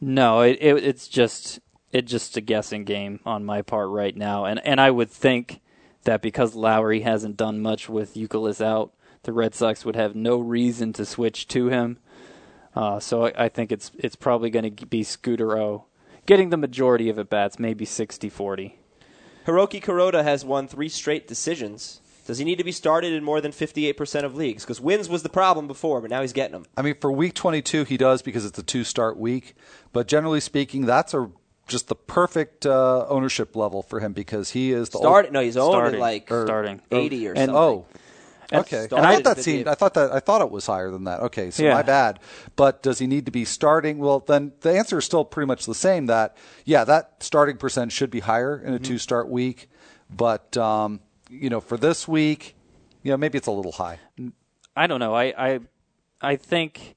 No, 0.02 0.42
it, 0.42 0.58
it 0.60 0.84
it's 0.84 1.08
just 1.08 1.60
it's 1.92 2.12
just 2.12 2.38
a 2.38 2.42
guessing 2.42 2.84
game 2.84 3.22
on 3.26 3.46
my 3.46 3.62
part 3.62 3.90
right 3.90 4.16
now, 4.16 4.46
and 4.46 4.64
and 4.66 4.80
I 4.82 4.92
would 4.92 5.10
think 5.10 5.62
that 6.08 6.22
because 6.22 6.56
Lowrie 6.56 7.04
hasn't 7.04 7.38
done 7.38 7.62
much 7.62 7.88
with 7.88 8.16
Youkilis 8.16 8.60
out, 8.60 8.94
the 9.24 9.32
Red 9.32 9.54
Sox 9.54 9.86
would 9.86 9.96
have 9.96 10.16
no 10.16 10.40
reason 10.40 10.92
to 10.94 11.05
switch 11.05 11.48
to 11.50 11.68
him. 11.68 12.00
Uh, 12.75 13.00
so 13.00 13.27
I, 13.27 13.46
I 13.46 13.50
think 13.50 13.72
it's 13.72 13.92
it's 13.98 14.16
probably 14.16 14.50
going 14.50 14.75
to 14.75 14.86
be 14.86 15.03
Scutaro 15.03 15.84
getting 16.25 16.50
the 16.50 16.58
majority 16.58 17.10
of 17.10 17.18
at 17.18 17.29
bats, 17.29 17.58
maybe 17.58 17.86
60-40. 17.86 18.74
Hiroki 19.46 19.81
Kuroda 19.81 20.24
has 20.24 20.44
won 20.44 20.68
three 20.68 20.90
straight 20.90 21.27
decisions. 21.27 22.01
Does 22.25 22.38
he 22.38 22.44
need 22.44 22.58
to 22.58 22.66
be 22.66 22.74
started 22.74 23.14
in 23.14 23.24
more 23.24 23.40
than 23.40 23.53
58% 23.53 24.24
of 24.24 24.36
leagues? 24.36 24.64
Because 24.64 24.81
wins 24.81 25.08
was 25.08 25.24
the 25.24 25.29
problem 25.29 25.68
before, 25.68 26.01
but 26.01 26.10
now 26.10 26.22
he's 26.22 26.34
getting 26.34 26.51
them. 26.51 26.66
I 26.75 26.81
mean, 26.81 26.96
for 27.00 27.10
week 27.10 27.34
22, 27.34 27.86
he 27.86 27.96
does 27.96 28.22
because 28.22 28.46
it's 28.46 28.60
a 28.60 28.64
two 28.64 28.84
start 28.84 29.18
week. 29.18 29.55
But 29.94 30.10
generally 30.10 30.42
speaking, 30.42 30.86
that's 30.86 31.14
a 31.14 31.31
just 31.68 31.88
the 31.90 31.96
perfect 31.96 32.66
uh, 32.66 33.06
ownership 33.10 33.56
level 33.56 33.82
for 33.84 34.00
him 34.00 34.14
because 34.14 34.51
he 34.51 34.72
is 34.72 34.90
the 34.90 34.98
Start, 35.00 35.32
no, 35.32 35.42
he's 35.42 35.58
owned 35.58 35.72
Starting. 35.74 36.00
like 36.00 36.32
Or- 36.32 36.46
starting. 36.46 36.82
80 36.92 37.27
or 37.27 37.32
And- 37.32 37.38
something. 37.38 37.56
Oh, 37.56 37.86
okay. 38.53 38.86
started 38.86 39.06
I 39.08 39.14
thought 39.16 39.24
that 39.25 39.36
58. 39.38 39.44
seemed. 39.44 39.68
I 39.68 39.75
thought 39.75 39.94
that. 39.96 40.12
I 40.14 40.20
thought 40.20 40.42
it 40.42 40.50
was 40.50 40.66
higher 40.66 40.90
than 40.92 41.03
that. 41.03 41.20
Okay, 41.22 41.51
so 41.51 41.64
Yeah. 41.64 41.74
my 41.74 41.82
bad. 41.84 42.20
But 42.56 42.82
does 42.82 43.00
he 43.00 43.08
need 43.08 43.25
to 43.25 43.32
be 43.32 43.44
starting? 43.46 43.98
Well, 44.00 44.20
then 44.25 44.53
the 44.62 44.77
answer 44.77 44.98
is 45.00 45.06
still 45.06 45.25
pretty 45.25 45.48
much 45.48 45.66
the 45.66 45.75
same. 45.75 46.06
That 46.06 46.36
yeah, 46.66 46.84
that 46.86 47.22
starting 47.22 47.58
percent 47.58 47.92
should 47.92 48.10
be 48.10 48.22
higher 48.22 48.58
in 48.58 48.74
a 48.74 48.80
two 48.80 48.98
start 48.98 49.30
week. 49.30 49.70
But 50.10 50.56
um, 50.56 51.01
you 51.30 51.50
know, 51.50 51.60
for 51.60 51.75
this 51.75 52.08
week, 52.08 52.56
you 53.03 53.12
know, 53.12 53.18
maybe 53.18 53.38
it's 53.38 53.48
a 53.48 53.51
little 53.51 53.74
high. 53.74 54.00
I 54.75 54.88
don't 54.88 55.00
know. 55.01 55.14
I 55.14 55.34
I 55.38 55.60
I 56.22 56.36
think 56.38 56.96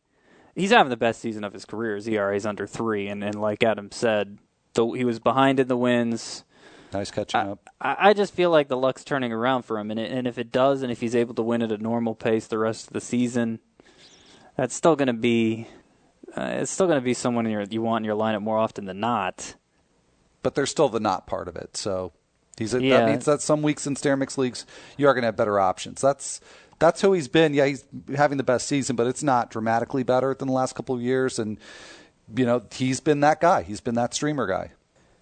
he's 0.54 0.70
having 0.70 0.90
the 0.90 0.96
best 0.96 1.20
season 1.20 1.42
of 1.42 1.52
his 1.52 1.64
career. 1.64 1.96
His 1.96 2.06
ERA 2.06 2.37
is 2.37 2.46
under 2.46 2.66
three, 2.68 3.09
and, 3.09 3.24
and 3.24 3.40
like 3.40 3.64
Adam 3.64 3.90
said, 3.90 4.38
though 4.74 4.92
he 4.92 5.04
was 5.04 5.18
behind 5.18 5.61
in 5.61 5.68
the 5.68 5.76
wins. 5.76 6.44
Nice 6.92 7.11
catching 7.11 7.40
up. 7.40 7.68
I, 7.80 7.96
I 8.11 8.12
just 8.14 8.35
feel 8.35 8.50
like 8.50 8.68
the 8.68 8.76
luck's 8.76 9.04
turning 9.04 9.33
around 9.33 9.62
for 9.62 9.78
him, 9.78 9.90
and 9.90 10.00
it, 10.00 10.11
and 10.11 10.26
if 10.26 10.38
it 10.38 10.50
does, 10.50 10.83
and 10.83 10.90
if 10.90 11.00
he's 11.00 11.14
able 11.14 11.35
to 11.35 11.42
win 11.42 11.62
at 11.62 11.70
a 11.70 11.78
normal 11.78 12.14
pace 12.14 12.46
the 12.48 12.59
rest 12.59 12.88
of 12.88 12.92
the 12.92 13.00
season, 13.00 13.61
that's 14.56 14.74
still 14.74 14.96
going 14.96 15.06
to 15.06 15.12
be. 15.12 15.68
Uh, 16.37 16.59
it's 16.61 16.70
still 16.70 16.87
going 16.87 16.98
to 16.98 17.04
be 17.04 17.14
someone 17.14 17.44
in 17.46 17.52
your, 17.52 17.62
you 17.62 17.83
want 17.83 18.02
in 18.02 18.06
your 18.06 18.16
lineup 18.16 18.42
more 18.42 18.59
often 18.59 18.85
than 18.87 19.00
not. 19.00 19.54
But 20.42 20.54
there's 20.54 20.70
still 20.70 20.88
the 20.88 21.00
not 21.00 21.26
part 21.26 21.48
of 21.48 21.56
it. 21.56 21.76
So 21.76 22.12
he's 22.56 22.72
a, 22.72 22.83
Yeah. 22.83 23.00
that 23.00 23.09
means 23.11 23.24
that 23.24 23.40
some 23.40 23.62
weeks 23.62 23.87
in 23.87 23.96
Stair 23.96 24.16
Mix 24.16 24.38
leagues 24.38 24.64
you 24.96 25.06
are 25.09 25.14
going 25.14 25.22
to 25.22 25.26
have 25.26 25.37
better 25.37 25.59
options. 25.59 26.00
That's 26.00 26.40
that's 26.78 27.00
who 27.02 27.12
he's 27.12 27.28
been. 27.28 27.52
Yeah, 27.52 27.66
he's 27.66 27.85
having 28.16 28.38
the 28.38 28.44
best 28.44 28.66
season, 28.66 28.96
but 28.96 29.06
it's 29.06 29.22
not 29.22 29.50
dramatically 29.50 30.02
better 30.02 30.35
than 30.35 30.48
the 30.48 30.54
last 30.54 30.74
couple 30.74 30.94
of 30.94 31.02
years. 31.02 31.38
And 31.38 31.59
you 32.34 32.46
know, 32.46 32.62
he's 32.72 33.00
been 33.00 33.20
that 33.20 33.40
guy. 33.40 33.62
He's 33.62 33.80
been 33.80 33.94
that 33.94 34.14
streamer 34.14 34.46
guy. 34.46 34.72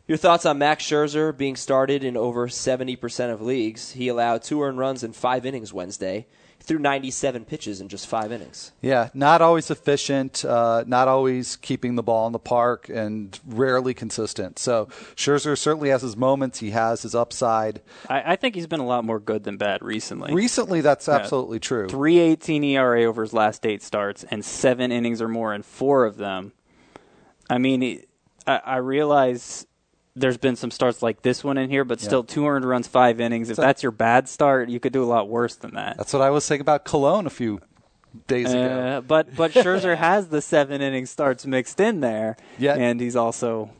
Your 0.09 0.17
thoughts 0.17 0.47
on 0.47 0.57
Max 0.57 0.85
Scherzer 0.85 1.37
being 1.37 1.55
started 1.55 2.03
in 2.03 2.17
over 2.17 2.49
70% 2.49 3.31
of 3.31 3.43
leagues? 3.43 3.93
He 3.93 4.09
allowed 4.09 4.43
two 4.43 4.63
earned 4.63 4.79
runs 4.79 5.05
in 5.05 5.13
five 5.13 5.45
innings 5.45 5.71
Wednesday. 5.71 6.27
He 6.57 6.65
threw 6.65 6.79
97 6.79 7.45
pitches 7.45 7.83
in 7.83 7.91
just 7.91 8.07
five 8.07 8.33
innings. 8.33 8.73
Yeah, 8.81 9.11
not 9.13 9.43
always 9.43 9.71
efficient, 9.71 10.47
uh, 10.47 10.85
not 10.87 11.09
always 11.09 11.57
keeping 11.57 11.97
the 11.97 12.03
ball 12.03 12.27
in 12.27 12.33
the 12.33 12.39
park, 12.39 12.89
and 12.89 13.39
rarely 13.47 13.93
consistent. 13.93 14.59
So 14.59 14.87
Scherzer 15.15 15.59
certainly 15.59 15.91
has 15.91 16.01
his 16.01 16.17
moments. 16.17 16.61
He 16.61 16.71
has 16.71 17.03
his 17.03 17.15
upside. 17.15 17.83
I, 18.09 18.33
I 18.33 18.37
think 18.37 18.55
he's 18.55 18.67
been 18.67 18.81
a 18.81 18.87
lot 18.87 19.05
more 19.05 19.21
good 19.21 19.45
than 19.45 19.59
bad 19.59 19.83
recently. 19.83 20.33
Recently, 20.33 20.81
that's 20.81 21.07
absolutely 21.07 21.61
true. 21.61 21.87
318 21.87 22.65
ERA 22.65 23.05
over 23.05 23.21
his 23.21 23.35
last 23.35 23.67
eight 23.67 23.83
starts 23.83 24.25
and 24.25 24.43
seven 24.43 24.91
innings 24.91 25.21
or 25.21 25.29
more 25.29 25.53
in 25.53 25.63
four 25.63 26.07
of 26.07 26.17
them. 26.17 26.53
I 27.51 27.59
mean, 27.59 28.03
I, 28.47 28.61
I 28.65 28.77
realize 28.77 29.67
there's 30.17 30.37
been 30.37 30.57
some 30.57 30.71
starts 30.71 31.03
like 31.03 31.23
this 31.23 31.45
one 31.45 31.59
in 31.59 31.71
here, 31.71 31.85
but 31.85 32.01
still 32.01 32.25
two 32.25 32.47
earned 32.47 32.65
runs, 32.65 32.87
five 32.89 33.21
innings. 33.21 33.51
If 33.51 33.57
So- 33.57 33.63
that's 33.63 33.83
your 33.83 33.93
bad 33.93 34.29
start, 34.29 34.69
you 34.69 34.81
could 34.81 34.93
do 34.93 35.03
a 35.03 35.07
lot 35.07 35.29
worse 35.29 35.55
than 35.57 35.75
that. 35.75 35.97
That's 35.97 36.13
what 36.13 36.23
I 36.23 36.31
was 36.31 36.45
saying 36.45 36.61
about 36.61 36.85
Colon 36.85 37.27
a 37.27 37.31
few 37.31 37.61
days 38.27 38.51
ago. 38.53 38.63
Uh, 38.63 39.01
but 39.01 39.35
but 39.37 39.53
Scherzer 39.53 39.97
has 40.09 40.29
the 40.29 40.41
seven 40.43 40.81
inning 40.83 41.07
starts 41.07 41.47
mixed 41.47 41.79
in 41.81 42.01
there, 42.01 42.37
Yeah. 42.59 42.75
and 42.75 43.01
he's 43.01 43.15
also 43.17 43.71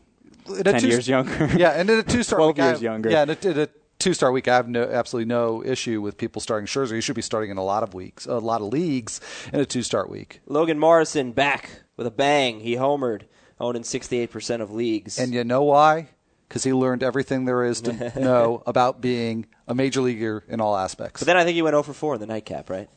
In 0.49 0.63
10 0.65 0.81
two- 0.81 0.89
years 0.89 1.09
younger. 1.09 1.47
Yeah, 1.57 1.71
and 1.71 1.91
in 1.91 1.99
a 1.99 2.03
two-star 2.03 2.39
12 2.39 2.57
week, 2.57 2.63
I 2.63 2.67
years 2.67 2.77
have- 2.79 2.83
younger. 2.83 3.11
Yeah, 3.11 3.23
in 3.25 3.31
a, 3.31 3.39
in 3.49 3.59
a 3.59 3.69
two-star 3.99 4.31
week, 4.31 4.47
I 4.47 4.55
have 4.55 4.69
no 4.69 4.85
absolutely 4.85 5.27
no 5.29 5.65
issue 5.65 6.01
with 6.01 6.17
people 6.17 6.41
starting 6.41 6.67
Scherzer. 6.67 6.95
He 6.95 7.01
should 7.01 7.17
be 7.17 7.23
starting 7.23 7.51
in 7.51 7.57
a 7.57 7.65
lot 7.65 7.83
of 7.83 7.95
weeks, 7.95 8.27
a 8.27 8.35
lot 8.39 8.61
of 8.61 8.69
leagues 8.73 9.21
in 9.53 9.59
a 9.59 9.67
two-star 9.67 10.07
week. 10.07 10.41
Logan 10.47 10.79
Morrison 10.79 11.33
back 11.33 11.83
with 11.97 12.07
a 12.07 12.11
bang. 12.13 12.61
He 12.61 12.77
homered, 12.77 13.23
owned 13.61 13.77
in 13.77 13.83
68% 13.83 14.61
of 14.61 14.73
leagues. 14.73 15.19
And 15.19 15.33
you 15.33 15.45
know 15.45 15.63
why? 15.63 16.09
Because 16.49 16.65
he 16.65 16.73
learned 16.73 17.03
everything 17.03 17.45
there 17.45 17.65
is 17.65 17.81
to 17.83 17.93
know 18.21 18.63
about 18.67 19.01
being 19.01 19.47
a 19.67 19.75
major 19.75 20.01
leaguer 20.01 20.45
in 20.49 20.61
all 20.61 20.77
aspects. 20.77 21.21
but 21.21 21.27
then 21.27 21.37
I 21.37 21.45
think 21.45 21.55
he 21.57 21.63
went 21.63 21.75
0 21.75 21.83
for 21.83 21.93
4 21.93 22.15
in 22.15 22.21
the 22.21 22.27
nightcap, 22.27 22.71
right? 22.71 22.89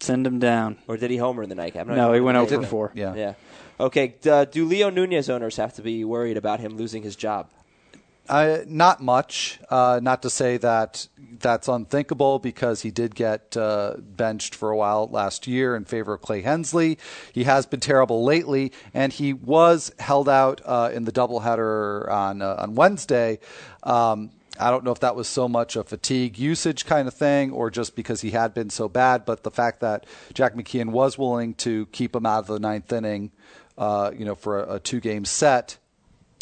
Send 0.00 0.26
him 0.26 0.38
down. 0.38 0.78
Or 0.88 0.96
did 0.96 1.10
he 1.10 1.18
homer 1.18 1.42
in 1.42 1.48
the 1.50 1.54
nightcap? 1.54 1.86
I'm 1.88 1.94
No, 1.94 2.08
sure. 2.08 2.14
he 2.14 2.20
went 2.20 2.36
Yeah, 2.38 2.46
0 2.46 2.62
for 2.62 2.66
4. 2.68 2.92
yeah. 2.94 3.14
Yeah. 3.14 3.34
Okay. 3.78 4.14
Uh, 4.28 4.44
do 4.46 4.64
Leo 4.64 4.90
Nunez 4.90 5.28
owners 5.30 5.56
have 5.56 5.74
to 5.74 5.82
be 5.82 6.04
worried 6.04 6.36
about 6.36 6.58
him 6.60 6.76
losing 6.76 7.02
his 7.02 7.16
job? 7.16 7.48
Uh, 8.30 8.62
not 8.68 9.02
much. 9.02 9.58
Uh, 9.68 9.98
not 10.00 10.22
to 10.22 10.30
say 10.30 10.56
that 10.56 11.08
that's 11.40 11.66
unthinkable 11.66 12.38
because 12.38 12.82
he 12.82 12.92
did 12.92 13.16
get 13.16 13.56
uh, 13.56 13.96
benched 13.98 14.54
for 14.54 14.70
a 14.70 14.76
while 14.76 15.08
last 15.08 15.48
year 15.48 15.74
in 15.74 15.84
favor 15.84 16.14
of 16.14 16.20
Clay 16.20 16.40
Hensley. 16.40 16.96
He 17.32 17.42
has 17.42 17.66
been 17.66 17.80
terrible 17.80 18.22
lately, 18.22 18.72
and 18.94 19.12
he 19.12 19.32
was 19.32 19.90
held 19.98 20.28
out 20.28 20.60
uh, 20.64 20.90
in 20.94 21.06
the 21.06 21.12
doubleheader 21.12 22.08
on 22.08 22.40
uh, 22.40 22.54
on 22.60 22.76
Wednesday. 22.76 23.40
Um, 23.82 24.30
I 24.60 24.70
don't 24.70 24.84
know 24.84 24.92
if 24.92 25.00
that 25.00 25.16
was 25.16 25.26
so 25.26 25.48
much 25.48 25.74
a 25.74 25.82
fatigue 25.82 26.38
usage 26.38 26.86
kind 26.86 27.08
of 27.08 27.14
thing 27.14 27.50
or 27.50 27.68
just 27.68 27.96
because 27.96 28.20
he 28.20 28.30
had 28.30 28.54
been 28.54 28.70
so 28.70 28.88
bad, 28.88 29.24
but 29.24 29.42
the 29.42 29.50
fact 29.50 29.80
that 29.80 30.06
Jack 30.34 30.54
McKeon 30.54 30.90
was 30.90 31.18
willing 31.18 31.54
to 31.54 31.86
keep 31.86 32.14
him 32.14 32.26
out 32.26 32.40
of 32.40 32.46
the 32.46 32.60
ninth 32.60 32.92
inning, 32.92 33.32
uh, 33.76 34.12
you 34.16 34.24
know, 34.24 34.36
for 34.36 34.62
a, 34.62 34.74
a 34.74 34.78
two 34.78 35.00
game 35.00 35.24
set, 35.24 35.78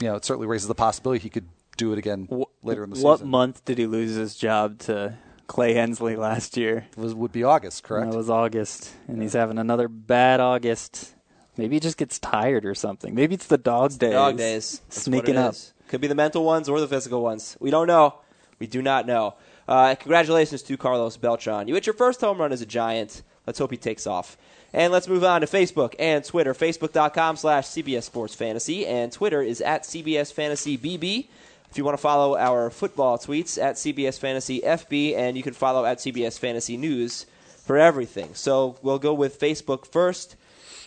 you 0.03 0.09
know, 0.09 0.16
it 0.16 0.24
certainly 0.27 0.46
raises 0.46 0.68
the 0.68 0.74
possibility 0.74 1.22
he 1.22 1.31
could 1.31 1.48
do 1.78 1.92
it 1.92 1.98
again 1.98 2.28
later 2.62 2.84
in 2.84 2.90
the 2.90 3.00
what 3.00 3.18
season. 3.18 3.30
What 3.30 3.38
month 3.38 3.64
did 3.64 3.78
he 3.78 3.86
lose 3.86 4.14
his 4.14 4.36
job 4.36 4.78
to 4.80 5.14
Clay 5.46 5.72
Hensley 5.72 6.16
last 6.16 6.58
year? 6.58 6.86
It 6.90 7.00
was, 7.00 7.14
would 7.14 7.32
be 7.32 7.44
August, 7.44 7.84
correct? 7.84 8.10
That 8.10 8.16
was 8.16 8.28
August, 8.28 8.92
and 9.06 9.22
he's 9.22 9.32
having 9.32 9.58
another 9.58 9.88
bad 9.88 10.40
August. 10.40 11.14
Maybe 11.56 11.76
he 11.76 11.80
just 11.80 11.96
gets 11.96 12.18
tired 12.18 12.66
or 12.66 12.74
something. 12.74 13.14
Maybe 13.14 13.34
it's 13.34 13.46
the 13.46 13.58
dog 13.58 13.98
days. 13.98 14.12
Dog 14.12 14.36
days. 14.36 14.80
That's 14.88 15.02
Sneaking 15.02 15.36
up. 15.36 15.54
is. 15.54 15.72
Could 15.88 16.00
be 16.02 16.06
the 16.06 16.14
mental 16.14 16.44
ones 16.44 16.68
or 16.68 16.80
the 16.80 16.86
physical 16.86 17.22
ones. 17.22 17.56
We 17.60 17.70
don't 17.70 17.86
know. 17.86 18.16
We 18.58 18.66
do 18.66 18.82
not 18.82 19.06
know. 19.06 19.34
Uh, 19.66 19.94
congratulations 19.94 20.62
to 20.62 20.76
Carlos 20.76 21.16
Beltran. 21.16 21.66
You 21.68 21.74
hit 21.74 21.86
your 21.86 21.94
first 21.94 22.20
home 22.20 22.38
run 22.38 22.52
as 22.52 22.60
a 22.60 22.66
Giant. 22.66 23.22
Let's 23.46 23.58
hope 23.58 23.70
he 23.70 23.76
takes 23.76 24.06
off. 24.06 24.36
And 24.72 24.92
let's 24.92 25.08
move 25.08 25.24
on 25.24 25.40
to 25.40 25.46
Facebook 25.46 25.94
and 25.98 26.22
Twitter. 26.24 26.52
Facebook.com 26.52 27.36
slash 27.36 27.66
CBS 27.68 28.02
Sports 28.02 28.34
Fantasy. 28.34 28.86
And 28.86 29.10
Twitter 29.10 29.42
is 29.42 29.60
at 29.60 29.84
CBS 29.84 30.32
Fantasy 30.32 30.76
BB. 30.76 31.28
If 31.70 31.76
you 31.76 31.85
want 31.85 31.96
to 31.96 32.02
follow 32.02 32.37
our 32.37 32.70
football 32.70 33.18
tweets 33.18 33.61
at 33.62 33.76
CBS 33.76 34.18
Fantasy 34.18 34.61
FB, 34.61 35.16
and 35.16 35.37
you 35.37 35.42
can 35.42 35.54
follow 35.54 35.85
at 35.85 35.98
CBS 35.98 36.38
Fantasy 36.38 36.76
News 36.76 37.26
for 37.64 37.76
everything. 37.76 38.35
So 38.35 38.78
we'll 38.83 38.98
go 38.98 39.12
with 39.12 39.38
Facebook 39.38 39.87
first. 39.87 40.37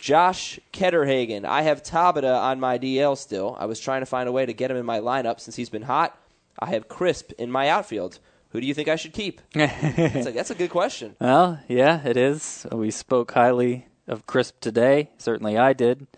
Josh 0.00 0.58
Ketterhagen. 0.72 1.44
I 1.44 1.62
have 1.62 1.84
Tabata 1.84 2.36
on 2.36 2.58
my 2.58 2.76
DL 2.76 3.16
still. 3.16 3.56
I 3.60 3.66
was 3.66 3.78
trying 3.78 4.02
to 4.02 4.06
find 4.06 4.28
a 4.28 4.32
way 4.32 4.44
to 4.44 4.52
get 4.52 4.68
him 4.68 4.76
in 4.76 4.84
my 4.84 4.98
lineup 4.98 5.38
since 5.38 5.54
he's 5.54 5.70
been 5.70 5.82
hot. 5.82 6.18
I 6.58 6.70
have 6.70 6.88
Crisp 6.88 7.30
in 7.38 7.52
my 7.52 7.68
outfield. 7.68 8.18
Who 8.50 8.60
do 8.60 8.66
you 8.66 8.74
think 8.74 8.88
I 8.88 8.96
should 8.96 9.12
keep? 9.12 9.40
that's, 9.54 10.26
a, 10.26 10.32
that's 10.32 10.50
a 10.50 10.56
good 10.56 10.70
question. 10.70 11.14
Well, 11.20 11.60
yeah, 11.68 12.04
it 12.04 12.16
is. 12.16 12.66
We 12.72 12.90
spoke 12.90 13.30
highly 13.30 13.86
of 14.08 14.26
Crisp 14.26 14.60
today. 14.60 15.10
Certainly 15.18 15.56
I 15.56 15.72
did. 15.72 16.08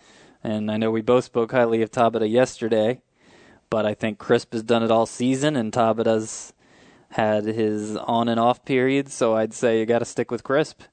And 0.43 0.71
I 0.71 0.77
know 0.77 0.89
we 0.89 1.01
both 1.01 1.25
spoke 1.25 1.51
highly 1.51 1.83
of 1.83 1.91
Tabata 1.91 2.29
yesterday. 2.29 3.01
But 3.75 3.85
I 3.85 3.93
think 3.93 4.19
Crisp 4.19 4.53
has 4.53 4.63
done 4.63 4.83
it 4.83 4.89
all 4.89 5.05
season, 5.05 5.57
and 5.57 5.69
Tabata's 5.69 6.53
had 7.09 7.43
his 7.43 7.97
on 7.97 8.29
and 8.29 8.39
off 8.39 8.63
periods. 8.63 9.13
So 9.13 9.35
I'd 9.35 9.53
say 9.53 9.79
you 9.81 9.85
got 9.85 9.99
to 9.99 10.05
stick 10.05 10.31
with 10.31 10.45
Crisp. 10.45 10.83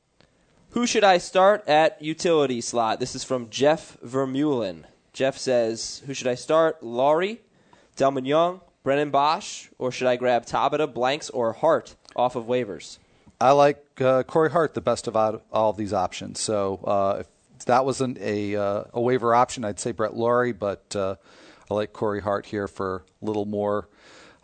Who 0.71 0.85
should 0.85 1.05
I 1.05 1.19
start 1.19 1.63
at 1.69 2.03
utility 2.03 2.61
slot? 2.61 2.99
This 2.99 3.15
is 3.15 3.23
from 3.23 3.51
Jeff 3.51 3.97
Vermeulen. 4.05 4.83
Jeff 5.13 5.39
says, 5.39 6.03
Who 6.07 6.13
should 6.13 6.27
I 6.27 6.35
start? 6.35 6.83
Lawrie, 6.83 7.41
Delmon 7.97 8.27
Young, 8.27 8.61
Brennan 8.83 9.13
Boesch, 9.13 9.69
or 9.79 9.93
should 9.93 10.09
I 10.09 10.17
grab 10.17 10.45
Tabata, 10.45 10.93
Blanks, 10.93 11.31
or 11.31 11.53
Hart 11.53 11.95
off 12.17 12.35
of 12.35 12.47
waivers? 12.47 12.99
I 13.41 13.53
like 13.53 14.01
uh, 14.01 14.25
Corey 14.25 14.51
Hart 14.51 14.75
the 14.75 14.81
best 14.81 15.07
of 15.07 15.15
all, 15.15 15.41
all 15.53 15.71
of 15.71 15.77
these 15.77 15.93
options. 15.93 16.41
So 16.41 16.81
uh, 16.83 17.23
if 17.61 17.65
that 17.67 17.85
wasn't 17.85 18.19
a, 18.19 18.57
uh, 18.57 18.85
a 18.93 19.01
waiver 19.01 19.37
option, 19.37 19.65
I'd 19.65 19.79
say 19.79 19.93
Brett 19.93 20.17
Lawrie, 20.17 20.51
but 20.51 20.97
uh, 20.97 21.15
I 21.73 21.77
like 21.77 21.93
Corey 21.93 22.21
Hart 22.21 22.47
here 22.47 22.69
for 22.69 23.05
a 23.21 23.25
little 23.25 23.45
more 23.47 23.89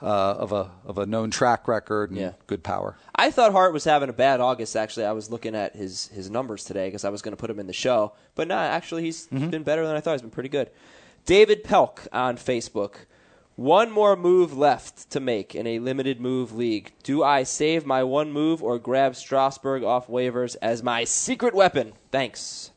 uh, 0.01 0.07
of 0.07 0.53
a 0.53 0.71
of 0.85 0.99
a 0.99 1.07
known 1.07 1.31
track 1.31 1.67
record 1.69 2.11
and 2.11 2.19
Yeah. 2.21 2.33
good 2.47 2.63
power. 2.63 2.97
I 3.15 3.31
thought 3.31 3.53
Hart 3.53 3.73
was 3.73 3.85
having 3.85 4.09
a 4.09 4.13
bad 4.13 4.41
August. 4.41 4.77
Actually, 4.77 5.07
I 5.07 5.13
was 5.13 5.31
looking 5.31 5.55
at 5.57 5.75
his 5.77 6.07
his 6.09 6.31
numbers 6.31 6.65
today 6.65 6.87
because 6.87 7.05
I 7.05 7.11
was 7.11 7.21
going 7.23 7.33
to 7.37 7.41
put 7.41 7.51
him 7.51 7.59
in 7.59 7.67
the 7.67 7.73
show. 7.73 8.13
But 8.35 8.49
no, 8.49 8.57
actually, 8.57 9.03
he's 9.03 9.27
been 9.27 9.63
better 9.65 9.87
than 9.87 9.97
I 9.97 10.01
thought. 10.01 10.13
He's 10.13 10.23
been 10.23 10.31
pretty 10.31 10.49
good. 10.51 10.71
David 11.27 11.65
Pelk 11.65 12.07
on 12.13 12.37
Facebook. 12.37 12.95
One 13.57 13.91
more 13.91 14.15
move 14.15 14.57
left 14.57 15.11
to 15.11 15.19
make 15.19 15.53
in 15.57 15.67
a 15.67 15.81
limited 15.81 16.21
move 16.21 16.55
league. 16.55 16.93
Do 17.03 17.25
I 17.25 17.43
save 17.43 17.85
my 17.85 18.05
one 18.05 18.31
move 18.31 18.63
or 18.63 18.79
grab 18.79 19.17
Strasburg 19.17 19.83
off 19.83 20.07
waivers 20.07 20.55
as 20.63 20.81
my 20.85 21.03
secret 21.03 21.55
weapon? 21.57 21.95
Thanks. 22.13 22.71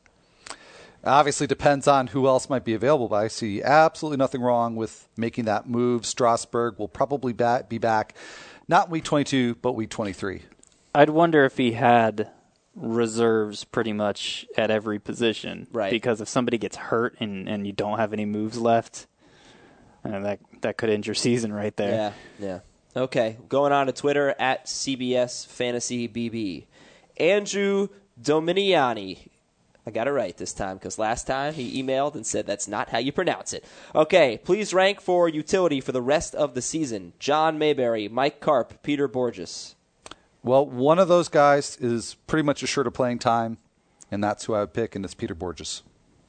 Obviously, 1.03 1.47
depends 1.47 1.87
on 1.87 2.07
who 2.07 2.27
else 2.27 2.49
might 2.49 2.63
be 2.63 2.73
available, 2.73 3.07
but 3.07 3.15
I 3.15 3.27
see 3.27 3.61
absolutely 3.63 4.17
nothing 4.17 4.41
wrong 4.41 4.75
with 4.75 5.07
making 5.17 5.45
that 5.45 5.67
move. 5.67 6.05
Strasburg 6.05 6.77
will 6.77 6.87
probably 6.87 7.33
ba- 7.33 7.65
be 7.67 7.79
back, 7.79 8.15
not 8.67 8.89
week 8.89 9.03
22, 9.03 9.55
but 9.55 9.71
week 9.73 9.89
23. 9.89 10.43
I'd 10.93 11.09
wonder 11.09 11.43
if 11.45 11.57
he 11.57 11.71
had 11.71 12.29
reserves 12.75 13.63
pretty 13.63 13.93
much 13.93 14.45
at 14.57 14.69
every 14.69 14.99
position. 14.99 15.67
Right. 15.71 15.91
Because 15.91 16.21
if 16.21 16.27
somebody 16.29 16.57
gets 16.57 16.75
hurt 16.75 17.15
and, 17.19 17.49
and 17.49 17.65
you 17.65 17.73
don't 17.73 17.97
have 17.97 18.13
any 18.13 18.25
moves 18.25 18.57
left, 18.59 19.07
uh, 20.05 20.19
that 20.19 20.39
that 20.61 20.77
could 20.77 20.89
end 20.89 21.05
your 21.05 21.15
season 21.15 21.51
right 21.53 21.75
there. 21.75 22.13
Yeah, 22.39 22.47
yeah. 22.47 22.59
Okay, 23.01 23.37
going 23.47 23.71
on 23.71 23.87
to 23.87 23.93
Twitter 23.93 24.35
at 24.37 24.65
CBS 24.65 25.47
Fantasy 25.47 26.07
BB. 26.07 26.65
Andrew 27.17 27.87
Dominiani. 28.21 29.29
I 29.85 29.91
got 29.91 30.07
it 30.07 30.11
right 30.11 30.37
this 30.37 30.53
time 30.53 30.77
because 30.77 30.99
last 30.99 31.25
time 31.25 31.53
he 31.53 31.81
emailed 31.81 32.13
and 32.15 32.25
said 32.25 32.45
that's 32.45 32.67
not 32.67 32.89
how 32.89 32.99
you 32.99 33.11
pronounce 33.11 33.51
it. 33.51 33.65
Okay, 33.95 34.39
please 34.43 34.73
rank 34.73 35.01
for 35.01 35.27
utility 35.27 35.81
for 35.81 35.91
the 35.91 36.01
rest 36.01 36.35
of 36.35 36.53
the 36.53 36.61
season. 36.61 37.13
John 37.17 37.57
Mayberry, 37.57 38.07
Mike 38.07 38.39
Carp, 38.39 38.83
Peter 38.83 39.09
Bourjos. 39.09 39.73
Well, 40.43 40.65
one 40.65 40.99
of 40.99 41.07
those 41.07 41.29
guys 41.29 41.77
is 41.77 42.15
pretty 42.27 42.43
much 42.43 42.63
assured 42.63 42.87
of 42.87 42.93
playing 42.93 43.19
time, 43.19 43.57
and 44.11 44.23
that's 44.23 44.45
who 44.45 44.53
I 44.53 44.61
would 44.61 44.73
pick, 44.73 44.95
and 44.95 45.03
it's 45.03 45.13
Peter 45.13 45.35
Bourjos. 45.35 45.81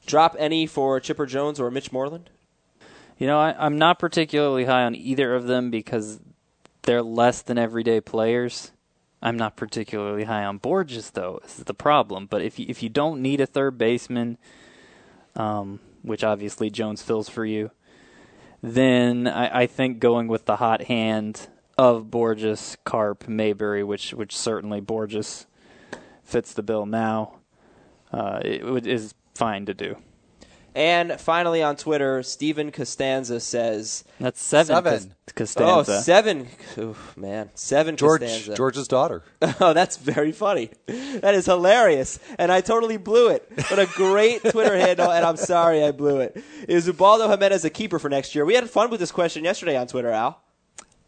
Drop 0.05 0.35
any 0.37 0.65
for 0.65 0.99
Chipper 0.99 1.25
Jones 1.25 1.59
or 1.59 1.71
Mitch 1.71 1.91
Moreland? 1.91 2.29
You 3.17 3.27
know, 3.27 3.39
I, 3.39 3.55
I'm 3.57 3.77
not 3.77 3.99
particularly 3.99 4.65
high 4.65 4.83
on 4.83 4.95
either 4.95 5.33
of 5.35 5.45
them 5.45 5.69
because 5.71 6.19
they're 6.83 7.01
less 7.01 7.41
than 7.41 7.57
everyday 7.57 8.01
players. 8.01 8.71
I'm 9.23 9.37
not 9.37 9.55
particularly 9.55 10.25
high 10.25 10.43
on 10.43 10.59
Bourjos, 10.59 11.13
though. 11.13 11.39
Is 11.45 11.55
the 11.55 11.73
problem. 11.73 12.25
But 12.25 12.41
if 12.41 12.59
you, 12.59 12.65
if 12.67 12.83
you 12.83 12.89
don't 12.89 13.21
need 13.21 13.39
a 13.39 13.45
third 13.45 13.77
baseman, 13.77 14.37
um, 15.37 15.79
which 16.01 16.25
obviously 16.25 16.69
Jones 16.69 17.01
fills 17.01 17.29
for 17.29 17.45
you, 17.45 17.71
then 18.61 19.25
I, 19.25 19.61
I 19.61 19.65
think 19.65 19.99
going 19.99 20.27
with 20.27 20.45
the 20.45 20.57
hot 20.57 20.83
hand 20.83 21.47
of 21.77 22.07
Bourjos, 22.07 22.75
Carp, 22.83 23.27
Mayberry, 23.27 23.81
which 23.81 24.13
which 24.13 24.37
certainly 24.37 24.81
Bourjos 24.81 25.45
fits 26.25 26.53
the 26.53 26.61
bill 26.61 26.85
now, 26.85 27.39
uh, 28.11 28.41
it 28.43 28.65
would, 28.65 28.85
is 28.85 29.15
fine 29.33 29.65
to 29.65 29.73
do. 29.73 29.95
And 30.75 31.19
finally 31.19 31.61
on 31.61 31.75
Twitter, 31.75 32.23
Steven 32.23 32.71
Costanza 32.71 33.39
says, 33.39 34.03
That's 34.19 34.41
seven. 34.41 34.75
Seven. 34.75 35.13
Cos- 35.35 35.55
"Oh, 35.57 35.83
Costanza. 35.83 36.01
seven, 36.01 36.47
Oof, 36.77 37.15
man, 37.15 37.49
seven 37.53 37.95
George, 37.95 38.21
Costanza." 38.21 38.55
George's 38.55 38.87
daughter. 38.87 39.23
Oh, 39.59 39.73
that's 39.73 39.97
very 39.97 40.31
funny. 40.31 40.71
That 40.87 41.35
is 41.35 41.45
hilarious. 41.45 42.19
And 42.39 42.51
I 42.51 42.61
totally 42.61 42.97
blew 42.97 43.29
it. 43.29 43.47
What 43.69 43.79
a 43.79 43.85
great 43.85 44.41
Twitter 44.43 44.75
handle, 44.77 45.11
and 45.11 45.23
I'm 45.25 45.37
sorry 45.37 45.83
I 45.83 45.91
blew 45.91 46.19
it. 46.21 46.43
Is 46.67 46.87
Ubaldo 46.87 47.29
Jimenez 47.29 47.63
a 47.65 47.69
keeper 47.69 47.99
for 47.99 48.09
next 48.09 48.33
year? 48.35 48.43
We 48.45 48.55
had 48.55 48.69
fun 48.69 48.89
with 48.89 48.99
this 48.99 49.11
question 49.11 49.43
yesterday 49.43 49.77
on 49.77 49.87
Twitter, 49.87 50.09
Al. 50.09 50.41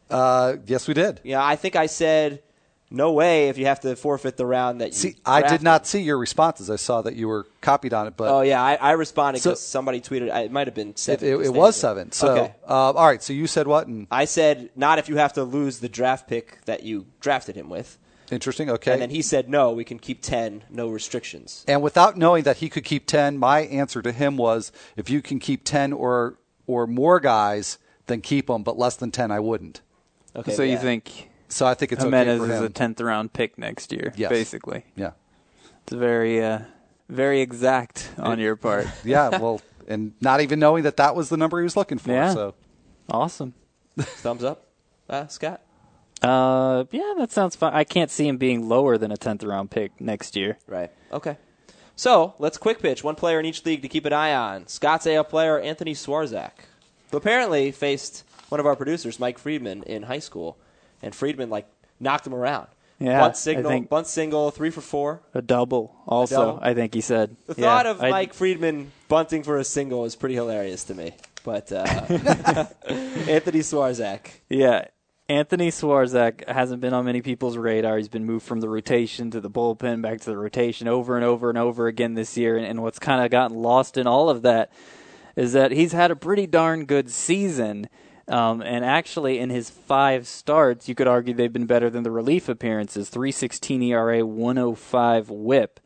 Uh, 0.10 0.58
yes, 0.68 0.88
we 0.88 0.94
did. 0.94 1.22
Yeah, 1.24 1.44
I 1.44 1.56
think 1.56 1.76
I 1.76 1.88
said, 1.88 2.44
no 2.92 3.12
way 3.12 3.50
if 3.50 3.58
you 3.58 3.66
have 3.66 3.80
to 3.82 3.96
forfeit 3.96 4.38
the 4.38 4.46
round 4.46 4.80
that 4.82 4.88
you 4.90 4.94
See, 4.94 5.16
I 5.26 5.42
did 5.42 5.62
not 5.62 5.88
see 5.88 6.02
your 6.02 6.18
responses. 6.18 6.70
I 6.70 6.76
saw 6.76 7.02
that 7.02 7.16
you 7.16 7.28
were 7.28 7.46
copied 7.62 7.94
on 7.94 8.08
it, 8.08 8.16
but 8.16 8.30
Oh, 8.32 8.42
yeah, 8.42 8.62
I, 8.62 8.76
I 8.76 8.92
responded 8.92 9.42
So- 9.42 9.52
because 9.52 9.62
somebody 9.62 10.02
tweeted. 10.02 10.34
It 10.46 10.52
might 10.52 10.68
have 10.68 10.76
been 10.76 10.96
seven. 10.96 11.28
it, 11.28 11.32
it 11.32 11.36
Costanza. 11.38 11.60
was 11.60 11.76
seven. 11.76 12.12
So, 12.12 12.28
Okay. 12.36 12.56
uh, 12.68 12.92
all 12.92 13.06
right. 13.08 13.22
So 13.24 13.34
you 13.34 13.48
said 13.48 13.68
what? 13.68 13.88
And 13.88 14.08
I 14.12 14.26
said, 14.26 14.70
not 14.76 15.00
if 15.00 15.10
you 15.10 15.18
have 15.18 15.34
to 15.34 15.44
lose 15.44 15.80
the 15.80 15.90
draft 15.90 16.28
pick 16.28 16.64
that 16.66 16.84
you 16.84 17.08
drafted 17.20 17.56
him 17.56 17.70
with. 17.70 17.98
interesting. 18.32 18.70
Okay. 18.70 18.92
And 18.94 19.02
then 19.02 19.10
he 19.12 19.22
said, 19.22 19.50
no, 19.50 19.72
we 19.72 19.84
can 19.84 20.00
keep 20.00 20.22
10, 20.22 20.64
no 20.70 20.88
restrictions. 20.90 21.64
And 21.68 21.82
without 21.82 22.18
knowing 22.18 22.44
that 22.44 22.58
he 22.58 22.70
could 22.70 22.84
keep 22.84 23.06
10, 23.08 23.38
my 23.38 23.62
answer 23.62 24.02
to 24.02 24.12
him 24.12 24.36
was 24.38 24.72
if 24.96 25.10
you 25.10 25.22
can 25.22 25.40
keep 25.40 25.64
10 25.64 25.92
or 25.94 26.38
or 26.68 26.88
more 26.88 27.20
guys, 27.20 27.78
then 28.08 28.22
keep 28.22 28.48
them, 28.48 28.64
but 28.64 28.78
less 28.78 28.96
than 28.96 29.12
10 29.12 29.32
I 29.32 29.40
wouldn't. 29.40 29.82
Okay, 30.36 30.52
so 30.54 30.64
you 30.64 30.78
think 30.80 31.30
So 31.48 31.66
I 31.66 31.74
think 31.74 31.92
it's 31.92 32.04
Jimenez 32.04 32.42
okay 32.42 32.50
for 32.50 32.56
is 32.56 32.62
a 32.62 32.70
tenth 32.70 33.00
round 33.00 33.34
pick 33.34 33.58
next 33.58 33.92
year? 33.92 34.14
Yes. 34.16 34.30
basically. 34.30 34.86
yeah. 34.96 35.12
It's 35.84 35.94
very, 35.94 36.44
uh, 36.44 36.60
very 37.10 37.42
exact 37.42 38.10
on 38.18 38.40
your 38.40 38.56
part. 38.56 38.88
Yeah, 39.04 39.30
well, 39.30 39.62
and 39.88 40.14
not 40.20 40.42
even 40.42 40.60
knowing 40.60 40.84
that 40.84 40.98
that 40.98 41.16
was 41.16 41.30
the 41.30 41.38
number 41.38 41.60
he 41.60 41.64
was 41.64 41.78
looking 41.78 42.00
for. 42.00 42.12
Yeah. 42.12 42.34
So 42.34 42.56
Awesome. 43.10 43.54
Thumbs 44.00 44.44
up, 44.44 44.66
uh, 45.10 45.28
Scott? 45.28 45.62
Uh, 46.22 46.86
yeah, 46.92 47.14
that 47.18 47.32
sounds 47.32 47.56
fine. 47.56 47.74
I 47.74 47.84
can't 47.84 48.10
see 48.10 48.28
him 48.28 48.38
being 48.38 48.68
lower 48.68 48.98
than 48.98 49.12
a 49.12 49.18
tenth 49.18 49.44
round 49.44 49.70
pick 49.70 50.00
next 50.02 50.36
year. 50.36 50.58
Right. 50.68 50.92
Okay. 51.12 51.38
So 51.96 52.34
let's 52.40 52.58
quick 52.58 52.82
pitch 52.82 53.04
one 53.04 53.16
player 53.16 53.40
in 53.40 53.46
each 53.46 53.64
league 53.66 53.82
to 53.84 53.88
keep 53.88 54.06
an 54.06 54.14
eye 54.14 54.34
on. 54.34 54.68
Scott's 54.68 55.08
AL 55.08 55.26
player 55.26 55.60
Anthony 55.60 55.94
Swarzak, 55.94 56.52
who 57.12 57.18
apparently 57.18 57.72
faced 57.72 58.24
one 58.50 58.60
of 58.60 58.66
our 58.66 58.76
producers, 58.76 59.20
Mike 59.20 59.38
Friedman, 59.38 59.84
in 59.84 60.04
high 60.04 60.20
school, 60.20 60.58
and 61.06 61.16
Friedman 61.16 61.50
like 61.50 61.68
knocked 62.02 62.28
him 62.28 62.34
around. 62.36 62.68
Yeah, 63.00 63.20
bunt 63.20 63.36
signal, 63.38 63.82
bunt 63.82 64.08
single, 64.08 64.52
three 64.52 64.70
for 64.70 64.82
four. 64.82 65.22
A 65.34 65.42
double, 65.42 65.96
also. 66.08 66.36
double? 66.36 66.60
I 66.62 66.74
think 66.74 66.94
he 66.94 67.02
said. 67.02 67.36
The 67.46 67.56
Yeah, 67.58 67.64
thought 67.66 67.86
of 67.86 68.02
I- 68.04 68.10
Mike 68.10 68.34
Friedman 68.34 68.92
bunting 69.10 69.44
for 69.44 69.58
a 69.58 69.64
single 69.66 70.06
is 70.06 70.16
pretty 70.16 70.36
hilarious 70.36 70.84
to 70.86 70.94
me. 70.96 71.14
But 71.44 71.72
uh, 71.72 71.84
Anthony 72.88 73.60
Swarzak, 73.60 74.20
Yeah. 74.50 74.86
Anthony 75.28 75.72
Swarzak 75.72 76.48
hasn't 76.48 76.82
been 76.82 76.94
on 76.94 77.06
many 77.06 77.22
people's 77.24 77.58
radar. 77.58 77.98
He's 77.98 78.08
been 78.08 78.26
moved 78.26 78.46
from 78.46 78.60
the 78.62 78.70
rotation 78.70 79.32
to 79.32 79.42
the 79.42 79.50
bullpen, 79.50 80.02
back 80.04 80.22
to 80.22 80.30
the 80.30 80.38
rotation 80.38 80.88
over 80.88 81.16
and 81.16 81.26
over 81.26 81.50
and 81.50 81.58
over 81.58 81.88
again 81.88 82.14
this 82.14 82.38
year. 82.38 82.58
And, 82.58 82.66
and 82.66 82.84
what's 82.84 83.00
kind 83.00 83.26
of 83.26 83.32
gotten 83.32 83.58
lost 83.58 83.98
in 83.98 84.06
all 84.06 84.30
of 84.30 84.44
that 84.44 84.72
is 85.36 85.54
that 85.54 85.72
he's 85.72 85.94
had 85.94 86.12
a 86.12 86.16
pretty 86.16 86.46
darn 86.46 86.86
good 86.86 87.10
season. 87.10 87.90
Um, 88.28 88.62
and 88.62 88.84
actually, 88.84 89.38
in 89.38 89.50
his 89.52 89.70
five 89.70 90.28
starts, 90.28 90.90
you 90.90 90.96
could 90.96 91.08
argue 91.08 91.34
they've 91.34 91.54
been 91.54 91.68
better 91.68 91.90
than 91.90 92.04
the 92.04 92.12
relief 92.12 92.50
appearances 92.50 93.10
316 93.10 93.84
ERA, 93.84 94.26
105 94.26 95.30
whip. 95.30 95.80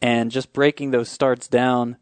And 0.00 0.30
just 0.30 0.52
breaking 0.52 0.90
those 0.90 1.08
starts 1.08 1.46
down 1.48 1.96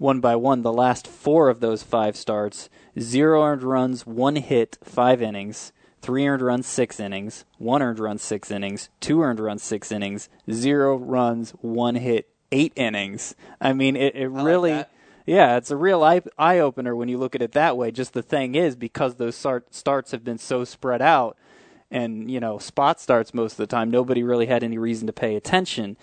one 0.00 0.20
by 0.20 0.34
one, 0.34 0.62
the 0.62 0.72
last 0.72 1.06
four 1.06 1.50
of 1.50 1.60
those 1.60 1.82
five 1.82 2.16
starts 2.16 2.70
zero 2.98 3.42
earned 3.44 3.62
runs, 3.62 4.06
one 4.06 4.36
hit, 4.36 4.78
five 4.82 5.20
innings, 5.20 5.72
three 6.00 6.26
earned 6.26 6.40
runs, 6.40 6.66
six 6.66 6.98
innings, 6.98 7.44
one 7.58 7.82
earned 7.82 7.98
run, 7.98 8.16
six 8.16 8.50
innings, 8.50 8.88
two 9.00 9.20
earned 9.20 9.38
runs, 9.38 9.62
six 9.62 9.92
innings, 9.92 10.30
zero 10.50 10.96
runs, 10.96 11.50
one 11.60 11.96
hit, 11.96 12.30
eight 12.50 12.72
innings. 12.76 13.34
I 13.60 13.74
mean, 13.74 13.94
it, 13.94 14.16
it 14.16 14.30
like 14.30 14.44
really. 14.44 14.70
that. 14.70 14.90
Yeah, 15.30 15.58
it's 15.58 15.70
a 15.70 15.76
real 15.76 16.02
eye, 16.02 16.58
opener 16.58 16.96
when 16.96 17.08
you 17.08 17.16
look 17.16 17.36
at 17.36 17.40
it 17.40 17.52
that 17.52 17.76
way. 17.76 17.92
Just 17.92 18.14
the 18.14 18.22
thing 18.22 18.56
is, 18.56 18.74
because 18.74 19.14
those 19.14 19.36
start, 19.36 19.72
starts 19.72 20.10
have 20.10 20.24
been 20.24 20.38
so 20.38 20.64
spread 20.64 21.00
out, 21.00 21.36
and 21.88 22.28
you 22.28 22.40
know, 22.40 22.58
spot 22.58 23.00
starts 23.00 23.32
most 23.32 23.52
of 23.52 23.58
the 23.58 23.68
time, 23.68 23.92
nobody 23.92 24.24
really 24.24 24.46
had 24.46 24.64
any 24.64 24.76
reason 24.76 25.06
to 25.06 25.12
pay 25.12 25.36
attention 25.36 25.96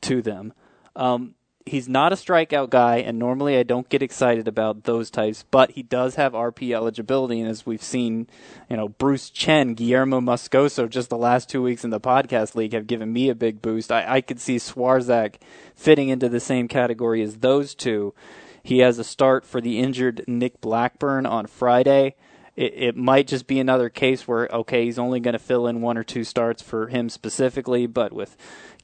to 0.00 0.22
them. 0.22 0.54
Um, 0.96 1.34
he's 1.66 1.90
not 1.90 2.14
a 2.14 2.16
strikeout 2.16 2.70
guy, 2.70 2.96
and 3.00 3.18
normally 3.18 3.58
I 3.58 3.64
don't 3.64 3.86
get 3.90 4.00
excited 4.00 4.48
about 4.48 4.84
those 4.84 5.10
types, 5.10 5.44
but 5.50 5.72
he 5.72 5.82
does 5.82 6.14
have 6.14 6.32
RP 6.32 6.74
eligibility, 6.74 7.38
and 7.38 7.50
as 7.50 7.66
we've 7.66 7.82
seen, 7.82 8.28
you 8.70 8.78
know, 8.78 8.88
Bruce 8.88 9.28
Chen, 9.28 9.74
Guillermo 9.74 10.22
Moscoso, 10.22 10.88
just 10.88 11.10
the 11.10 11.18
last 11.18 11.50
two 11.50 11.62
weeks 11.62 11.84
in 11.84 11.90
the 11.90 12.00
podcast 12.00 12.54
league 12.54 12.72
have 12.72 12.86
given 12.86 13.12
me 13.12 13.28
a 13.28 13.34
big 13.34 13.60
boost. 13.60 13.92
I, 13.92 14.06
I 14.16 14.20
could 14.22 14.40
see 14.40 14.56
Swarzak 14.56 15.34
fitting 15.74 16.08
into 16.08 16.30
the 16.30 16.40
same 16.40 16.66
category 16.66 17.20
as 17.20 17.40
those 17.40 17.74
two. 17.74 18.14
He 18.62 18.78
has 18.78 18.98
a 18.98 19.04
start 19.04 19.44
for 19.44 19.60
the 19.60 19.78
injured 19.78 20.24
Nick 20.26 20.60
Blackburn 20.60 21.26
on 21.26 21.46
Friday. 21.46 22.14
It, 22.56 22.74
it 22.76 22.96
might 22.96 23.26
just 23.26 23.46
be 23.46 23.60
another 23.60 23.88
case 23.88 24.28
where, 24.28 24.48
okay, 24.52 24.84
he's 24.84 24.98
only 24.98 25.20
going 25.20 25.32
to 25.32 25.38
fill 25.38 25.66
in 25.66 25.80
one 25.80 25.96
or 25.96 26.04
two 26.04 26.24
starts 26.24 26.62
for 26.62 26.88
him 26.88 27.08
specifically, 27.08 27.86
but 27.86 28.12
with 28.12 28.36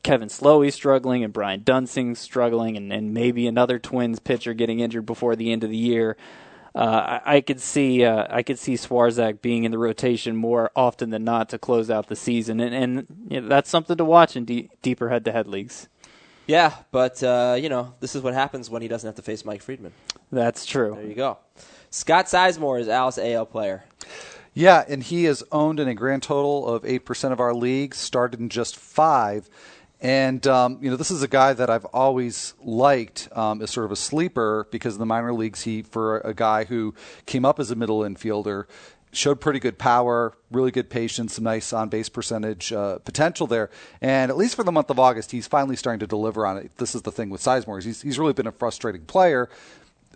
Kevin 0.02 0.28
Slowey 0.28 0.72
struggling 0.72 1.24
and 1.24 1.32
Brian 1.32 1.60
Duensing 1.60 2.16
struggling, 2.16 2.76
and, 2.76 2.92
and 2.92 3.12
maybe 3.12 3.46
another 3.46 3.78
Twins 3.78 4.18
pitcher 4.20 4.54
getting 4.54 4.80
injured 4.80 5.04
before 5.04 5.36
the 5.36 5.52
end 5.52 5.64
of 5.64 5.70
the 5.70 5.76
year. 5.76 6.16
Uh, 6.74 7.20
I, 7.24 7.36
I 7.36 7.40
could 7.40 7.60
see 7.60 8.04
uh, 8.04 8.26
I 8.28 8.42
could 8.42 8.58
see 8.58 8.74
Swarzak 8.74 9.40
being 9.40 9.64
in 9.64 9.72
the 9.72 9.78
rotation 9.78 10.36
more 10.36 10.70
often 10.76 11.08
than 11.08 11.24
not 11.24 11.48
to 11.48 11.58
close 11.58 11.90
out 11.90 12.08
the 12.08 12.16
season, 12.16 12.60
and, 12.60 12.74
and 12.74 13.06
you 13.30 13.40
know, 13.40 13.48
that's 13.48 13.70
something 13.70 13.96
to 13.96 14.04
watch 14.04 14.36
in 14.36 14.44
de- 14.44 14.68
deeper 14.82 15.08
head-to-head 15.08 15.48
leagues. 15.48 15.88
Yeah, 16.46 16.74
but 16.90 17.22
uh, 17.22 17.56
you 17.60 17.68
know 17.68 17.94
this 18.00 18.14
is 18.14 18.22
what 18.22 18.34
happens 18.34 18.70
when 18.70 18.82
he 18.82 18.88
doesn't 18.88 19.06
have 19.06 19.16
to 19.16 19.22
face 19.22 19.44
Mike 19.44 19.62
Friedman. 19.62 19.92
That's 20.30 20.64
true. 20.66 20.94
There 20.94 21.06
you 21.06 21.14
go. 21.14 21.38
Scott 21.90 22.26
Sizemore 22.26 22.80
is 22.80 22.88
Al's 22.88 23.18
AL 23.18 23.46
player. 23.46 23.84
Yeah, 24.52 24.84
and 24.88 25.02
he 25.02 25.26
is 25.26 25.44
owned 25.52 25.80
in 25.80 25.86
a 25.86 25.94
grand 25.94 26.22
total 26.22 26.66
of 26.66 26.82
8% 26.82 27.30
of 27.30 27.40
our 27.40 27.52
leagues, 27.52 27.98
started 27.98 28.40
in 28.40 28.48
just 28.48 28.74
five. 28.74 29.50
And, 30.00 30.46
um, 30.46 30.78
you 30.80 30.88
know, 30.88 30.96
this 30.96 31.10
is 31.10 31.22
a 31.22 31.28
guy 31.28 31.52
that 31.52 31.68
I've 31.68 31.84
always 31.86 32.54
liked 32.62 33.28
um, 33.32 33.60
as 33.60 33.70
sort 33.70 33.84
of 33.84 33.92
a 33.92 33.96
sleeper 33.96 34.66
because 34.70 34.94
in 34.94 34.98
the 34.98 35.06
minor 35.06 35.34
leagues, 35.34 35.62
he, 35.62 35.82
for 35.82 36.20
a 36.20 36.32
guy 36.32 36.64
who 36.64 36.94
came 37.26 37.44
up 37.44 37.60
as 37.60 37.70
a 37.70 37.74
middle 37.76 38.00
infielder, 38.00 38.64
showed 39.16 39.40
pretty 39.40 39.58
good 39.58 39.78
power, 39.78 40.34
really 40.50 40.70
good 40.70 40.90
patience, 40.90 41.34
some 41.34 41.44
nice 41.44 41.72
on 41.72 41.88
base 41.88 42.08
percentage 42.08 42.72
uh, 42.72 42.98
potential 42.98 43.46
there. 43.46 43.70
And 44.00 44.30
at 44.30 44.36
least 44.36 44.54
for 44.54 44.64
the 44.64 44.72
month 44.72 44.90
of 44.90 44.98
August, 44.98 45.32
he's 45.32 45.46
finally 45.46 45.76
starting 45.76 46.00
to 46.00 46.06
deliver 46.06 46.46
on 46.46 46.56
it. 46.58 46.70
This 46.76 46.94
is 46.94 47.02
the 47.02 47.12
thing 47.12 47.30
with 47.30 47.40
Sizemore. 47.40 47.82
He's, 47.82 48.02
he's 48.02 48.18
really 48.18 48.32
been 48.32 48.46
a 48.46 48.52
frustrating 48.52 49.04
player 49.04 49.48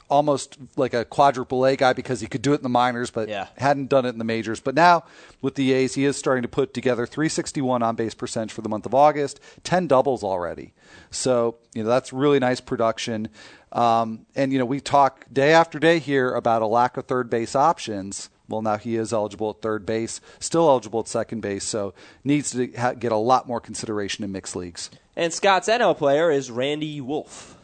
almost 0.08 0.58
like 0.76 0.92
a 0.92 1.04
quadruple 1.04 1.64
A 1.64 1.76
guy 1.76 1.92
because 1.92 2.20
he 2.20 2.26
could 2.26 2.42
do 2.42 2.52
it 2.52 2.56
in 2.56 2.62
the 2.64 2.68
minors, 2.68 3.10
but 3.12 3.28
Yeah. 3.28 3.46
hadn't 3.58 3.88
done 3.88 4.04
it 4.04 4.08
in 4.10 4.18
the 4.18 4.24
majors. 4.24 4.58
But 4.58 4.74
now 4.74 5.04
with 5.40 5.54
the 5.54 5.72
A's, 5.72 5.94
he 5.94 6.04
is 6.04 6.16
starting 6.16 6.42
to 6.42 6.48
put 6.48 6.74
together 6.74 7.06
361 7.06 7.82
on 7.84 7.94
base 7.94 8.12
percentage 8.14 8.52
for 8.52 8.60
the 8.60 8.68
month 8.68 8.86
of 8.86 8.94
August, 8.94 9.38
10 9.62 9.86
doubles 9.86 10.24
already. 10.24 10.72
So, 11.12 11.58
you 11.74 11.84
know, 11.84 11.88
that's 11.88 12.12
really 12.12 12.40
nice 12.40 12.60
production. 12.60 13.28
Um, 13.70 14.26
and, 14.34 14.52
you 14.52 14.58
know, 14.58 14.64
we 14.64 14.80
talk 14.80 15.26
day 15.32 15.52
after 15.52 15.78
day 15.78 16.00
here 16.00 16.34
about 16.34 16.60
a 16.60 16.66
lack 16.66 16.96
of 16.96 17.06
third 17.06 17.30
base 17.30 17.54
options. 17.54 18.30
Well, 18.50 18.62
now 18.62 18.76
he 18.76 18.96
is 18.96 19.12
eligible 19.12 19.50
at 19.50 19.62
third 19.62 19.86
base, 19.86 20.20
still 20.40 20.68
eligible 20.68 21.00
at 21.00 21.08
second 21.08 21.40
base, 21.40 21.64
so 21.64 21.94
needs 22.24 22.50
to 22.50 22.70
ha- 22.72 22.92
get 22.92 23.12
a 23.12 23.16
lot 23.16 23.46
more 23.46 23.60
consideration 23.60 24.24
in 24.24 24.32
mixed 24.32 24.56
leagues. 24.56 24.90
And 25.16 25.32
Scott's 25.32 25.68
NL 25.68 25.96
player 25.96 26.30
is 26.30 26.50
Randy 26.50 27.00
Wolf. 27.00 27.56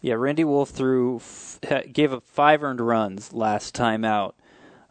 Yeah, 0.00 0.14
Randy 0.14 0.44
Wolf 0.44 0.70
threw 0.70 1.16
f- 1.16 1.58
gave 1.92 2.12
up 2.12 2.24
five 2.26 2.62
earned 2.62 2.80
runs 2.80 3.32
last 3.32 3.74
time 3.74 4.04
out, 4.04 4.36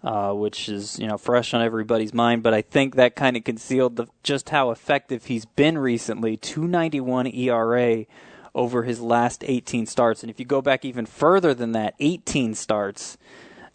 uh, 0.04 0.34
which 0.34 0.68
is 0.68 1.00
you 1.00 1.08
know 1.08 1.18
fresh 1.18 1.54
on 1.54 1.62
everybody's 1.62 2.14
mind. 2.14 2.44
But 2.44 2.54
I 2.54 2.62
think 2.62 2.96
that 2.96 3.16
kind 3.16 3.38
of 3.38 3.44
concealed 3.44 3.96
the, 3.96 4.08
just 4.24 4.50
how 4.50 4.72
effective 4.72 5.26
he's 5.26 5.46
been 5.46 5.78
recently. 5.78 6.36
Two 6.36 6.68
ninety 6.68 7.00
one 7.00 7.26
ERA 7.28 8.06
over 8.54 8.84
his 8.84 9.00
last 9.00 9.44
eighteen 9.48 9.86
starts, 9.86 10.24
and 10.24 10.30
if 10.30 10.40
you 10.40 10.46
go 10.46 10.62
back 10.62 10.84
even 10.84 11.06
further 11.06 11.54
than 11.54 11.72
that, 11.72 11.94
eighteen 12.00 12.54
starts. 12.54 13.18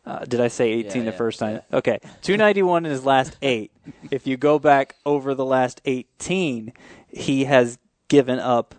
Uh, 0.04 0.24
did 0.24 0.40
I 0.40 0.48
say 0.48 0.70
18 0.72 0.84
Yeah, 0.84 0.98
the 0.98 1.10
yeah, 1.12 1.16
first 1.16 1.38
time? 1.38 1.60
Okay. 1.72 1.98
291 2.22 2.84
in 2.86 2.90
his 2.90 3.04
last 3.04 3.36
eight. 3.42 3.70
if 4.10 4.26
you 4.26 4.36
go 4.36 4.58
back 4.58 4.96
over 5.06 5.34
the 5.34 5.44
last 5.44 5.80
18, 5.84 6.72
he 7.08 7.44
has 7.44 7.78
given 8.08 8.38
up 8.38 8.74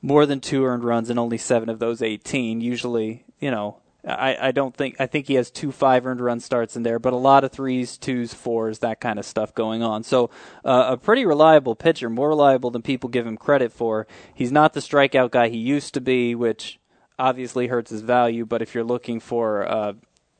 more 0.00 0.24
than 0.24 0.40
two 0.40 0.64
earned 0.64 0.84
runs 0.84 1.10
in 1.10 1.18
only 1.18 1.38
seven 1.38 1.68
of 1.68 1.78
those 1.78 2.00
18. 2.00 2.60
Usually, 2.60 3.24
you 3.38 3.50
know, 3.50 3.78
I, 4.06 4.48
I 4.48 4.52
don't 4.52 4.74
think, 4.74 4.96
I 5.00 5.06
think 5.06 5.26
he 5.26 5.34
has 5.34 5.50
two 5.50 5.72
five 5.72 6.06
earned 6.06 6.20
run 6.20 6.38
starts 6.40 6.76
in 6.76 6.84
there, 6.84 6.98
but 6.98 7.12
a 7.12 7.16
lot 7.16 7.42
of 7.44 7.50
threes, 7.50 7.98
twos, 7.98 8.32
fours, 8.32 8.78
that 8.78 9.00
kind 9.00 9.18
of 9.18 9.24
stuff 9.26 9.52
going 9.54 9.82
on. 9.82 10.04
So, 10.04 10.30
uh, 10.64 10.86
a 10.90 10.96
pretty 10.96 11.26
reliable 11.26 11.74
pitcher, 11.74 12.08
more 12.08 12.28
reliable 12.28 12.70
than 12.70 12.82
people 12.82 13.10
give 13.10 13.26
him 13.26 13.36
credit 13.36 13.72
for. 13.72 14.06
He's 14.32 14.52
not 14.52 14.74
the 14.74 14.80
strikeout 14.80 15.32
guy 15.32 15.48
he 15.48 15.58
used 15.58 15.92
to 15.94 16.00
be, 16.00 16.34
which 16.36 16.78
obviously 17.18 17.66
hurts 17.66 17.90
his 17.90 18.02
value, 18.02 18.46
but 18.46 18.62
if 18.62 18.74
you're 18.74 18.84
looking 18.84 19.18
for, 19.18 19.66
uh, 19.66 19.92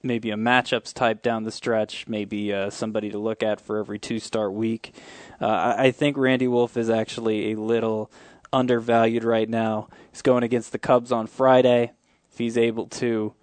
maybe 0.02 0.30
a 0.30 0.36
matchups 0.36 0.92
type 0.92 1.22
down 1.22 1.44
the 1.44 1.52
stretch, 1.52 2.06
maybe 2.08 2.52
uh, 2.52 2.70
somebody 2.70 3.10
to 3.10 3.18
look 3.18 3.42
at 3.42 3.60
for 3.60 3.78
every 3.78 3.98
two 3.98 4.18
start 4.18 4.52
week. 4.52 4.94
Uh, 5.40 5.74
I, 5.76 5.90
think 5.90 6.16
Randy 6.16 6.48
Wolf 6.48 6.76
is 6.76 6.88
actually 6.88 7.52
a 7.52 7.56
little 7.56 8.10
undervalued 8.52 9.24
right 9.24 9.48
now. 9.48 9.88
He's 10.10 10.22
going 10.22 10.42
against 10.42 10.72
the 10.72 10.78
Cubs 10.78 11.12
on 11.12 11.26
Friday. 11.26 11.92
If 12.30 12.38
he's 12.38 12.58
able 12.58 12.86
to 12.86 13.34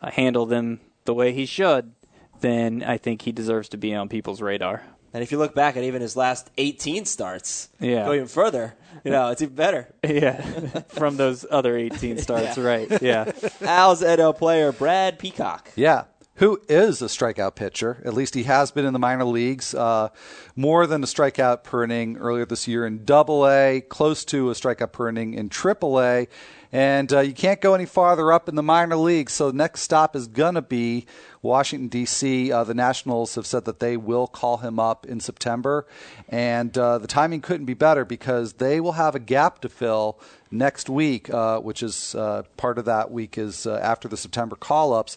uh, 0.00 0.10
handle 0.10 0.46
them 0.46 0.80
the 1.04 1.14
way 1.14 1.32
he 1.32 1.46
should, 1.46 1.92
then 2.40 2.82
I 2.82 2.98
think 2.98 3.22
he 3.22 3.32
deserves 3.32 3.68
to 3.70 3.76
be 3.76 3.94
on 3.94 4.08
people's 4.08 4.42
radar. 4.42 4.82
And 5.16 5.22
if 5.22 5.32
you 5.32 5.38
look 5.38 5.54
back 5.54 5.78
at 5.78 5.82
even 5.82 6.02
his 6.02 6.14
last 6.14 6.50
18 6.58 7.06
starts, 7.06 7.70
Yeah. 7.80 8.04
go 8.04 8.12
even 8.12 8.26
further, 8.26 8.74
you 9.02 9.10
know, 9.10 9.30
it's 9.30 9.40
even 9.40 9.54
better. 9.54 9.88
Yeah, 10.06 10.42
from 10.88 11.16
those 11.16 11.46
other 11.50 11.74
18 11.74 12.18
starts, 12.26 12.58
Yeah. 12.58 12.62
right? 12.62 13.00
Yeah. 13.02 13.32
Al's 13.62 14.02
NL 14.02 14.36
player, 14.36 14.72
Brad 14.72 15.18
Peacock. 15.18 15.70
Yeah. 15.74 16.04
Who 16.34 16.60
is 16.68 17.00
a 17.00 17.06
strikeout 17.06 17.54
pitcher? 17.54 18.02
At 18.04 18.12
least 18.12 18.34
he 18.34 18.42
has 18.42 18.70
been 18.70 18.84
in 18.84 18.92
the 18.92 18.98
minor 18.98 19.24
leagues. 19.24 19.74
Uh, 19.74 20.10
more 20.54 20.86
than 20.86 21.02
a 21.02 21.06
strikeout 21.06 21.64
per 21.64 21.84
inning 21.84 22.18
earlier 22.18 22.44
this 22.44 22.68
year 22.68 22.84
in 22.84 23.06
Double 23.06 23.48
A, 23.48 23.80
close 23.80 24.22
to 24.26 24.50
a 24.50 24.52
strikeout 24.52 24.92
per 24.92 25.08
inning 25.08 25.32
in 25.32 25.48
Triple 25.48 25.98
A, 25.98 26.28
and 26.76 27.10
uh, 27.10 27.20
you 27.20 27.32
can't 27.32 27.62
go 27.62 27.72
any 27.72 27.86
farther 27.86 28.30
up 28.30 28.50
in 28.50 28.54
the 28.54 28.62
minor 28.62 28.96
leagues. 28.96 29.32
So 29.32 29.50
the 29.50 29.56
next 29.56 29.80
stop 29.80 30.14
is 30.14 30.26
gonna 30.26 30.60
be 30.60 31.06
Washington 31.40 31.88
D.C. 31.88 32.52
Uh, 32.52 32.64
the 32.64 32.74
Nationals 32.74 33.34
have 33.36 33.46
said 33.46 33.64
that 33.64 33.80
they 33.80 33.96
will 33.96 34.26
call 34.26 34.58
him 34.58 34.78
up 34.78 35.06
in 35.06 35.18
September, 35.18 35.86
and 36.28 36.76
uh, 36.76 36.98
the 36.98 37.06
timing 37.06 37.40
couldn't 37.40 37.64
be 37.64 37.72
better 37.72 38.04
because 38.04 38.52
they 38.54 38.78
will 38.78 38.92
have 38.92 39.14
a 39.14 39.18
gap 39.18 39.60
to 39.60 39.70
fill 39.70 40.20
next 40.50 40.90
week, 40.90 41.30
uh, 41.30 41.60
which 41.60 41.82
is 41.82 42.14
uh, 42.14 42.42
part 42.58 42.76
of 42.76 42.84
that 42.84 43.10
week 43.10 43.38
is 43.38 43.66
uh, 43.66 43.80
after 43.82 44.06
the 44.06 44.16
September 44.18 44.54
call-ups. 44.54 45.16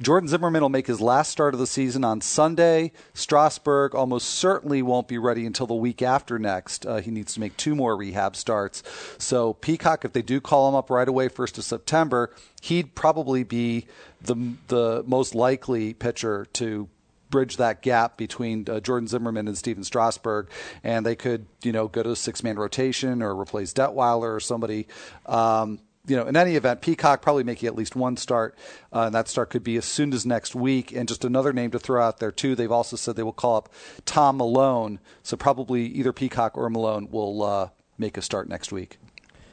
Jordan 0.00 0.28
Zimmermann 0.28 0.60
will 0.62 0.68
make 0.68 0.86
his 0.86 1.00
last 1.00 1.30
start 1.30 1.54
of 1.54 1.60
the 1.60 1.66
season 1.66 2.04
on 2.04 2.20
Sunday. 2.20 2.92
Strasburg 3.14 3.94
almost 3.94 4.28
certainly 4.28 4.82
won't 4.82 5.08
be 5.08 5.16
ready 5.16 5.46
until 5.46 5.66
the 5.66 5.74
week 5.74 6.02
after 6.02 6.38
next. 6.38 6.84
Uh, 6.84 6.96
he 6.96 7.10
needs 7.10 7.34
to 7.34 7.40
make 7.40 7.56
two 7.56 7.74
more 7.74 7.96
rehab 7.96 8.36
starts. 8.36 8.82
So 9.18 9.54
Peacock, 9.54 10.04
if 10.04 10.12
they 10.12 10.22
do 10.22 10.40
call 10.40 10.68
him 10.68 10.74
up 10.74 10.90
right 10.90 11.08
away, 11.08 11.28
first 11.28 11.56
of 11.56 11.64
September, 11.64 12.30
he'd 12.60 12.94
probably 12.94 13.42
be 13.42 13.86
the 14.20 14.54
the 14.68 15.02
most 15.06 15.34
likely 15.34 15.94
pitcher 15.94 16.46
to 16.54 16.88
bridge 17.30 17.56
that 17.56 17.82
gap 17.82 18.16
between 18.16 18.68
uh, 18.68 18.80
Jordan 18.80 19.08
Zimmermann 19.08 19.48
and 19.48 19.58
Stephen 19.58 19.84
Strasburg, 19.84 20.48
and 20.84 21.04
they 21.04 21.16
could, 21.16 21.46
you 21.62 21.72
know, 21.72 21.88
go 21.88 22.02
to 22.02 22.10
a 22.10 22.16
six 22.16 22.42
man 22.42 22.56
rotation 22.56 23.22
or 23.22 23.38
replace 23.38 23.72
Detwiler 23.72 24.36
or 24.36 24.40
somebody. 24.40 24.86
Um, 25.24 25.80
you 26.06 26.16
know, 26.16 26.26
in 26.26 26.36
any 26.36 26.56
event, 26.56 26.80
Peacock 26.80 27.22
probably 27.22 27.44
making 27.44 27.66
at 27.66 27.74
least 27.74 27.96
one 27.96 28.16
start, 28.16 28.56
uh, 28.92 29.02
and 29.02 29.14
that 29.14 29.28
start 29.28 29.50
could 29.50 29.64
be 29.64 29.76
as 29.76 29.84
soon 29.84 30.12
as 30.12 30.24
next 30.24 30.54
week. 30.54 30.92
And 30.92 31.08
just 31.08 31.24
another 31.24 31.52
name 31.52 31.70
to 31.72 31.78
throw 31.78 32.02
out 32.02 32.18
there 32.18 32.32
too. 32.32 32.54
They've 32.54 32.70
also 32.70 32.96
said 32.96 33.16
they 33.16 33.22
will 33.22 33.32
call 33.32 33.56
up 33.56 33.72
Tom 34.04 34.38
Milone, 34.38 35.00
so 35.22 35.36
probably 35.36 35.86
either 35.86 36.12
Peacock 36.12 36.56
or 36.56 36.70
Milone 36.70 37.08
will 37.10 37.42
uh, 37.42 37.68
make 37.98 38.16
a 38.16 38.22
start 38.22 38.48
next 38.48 38.72
week. 38.72 38.98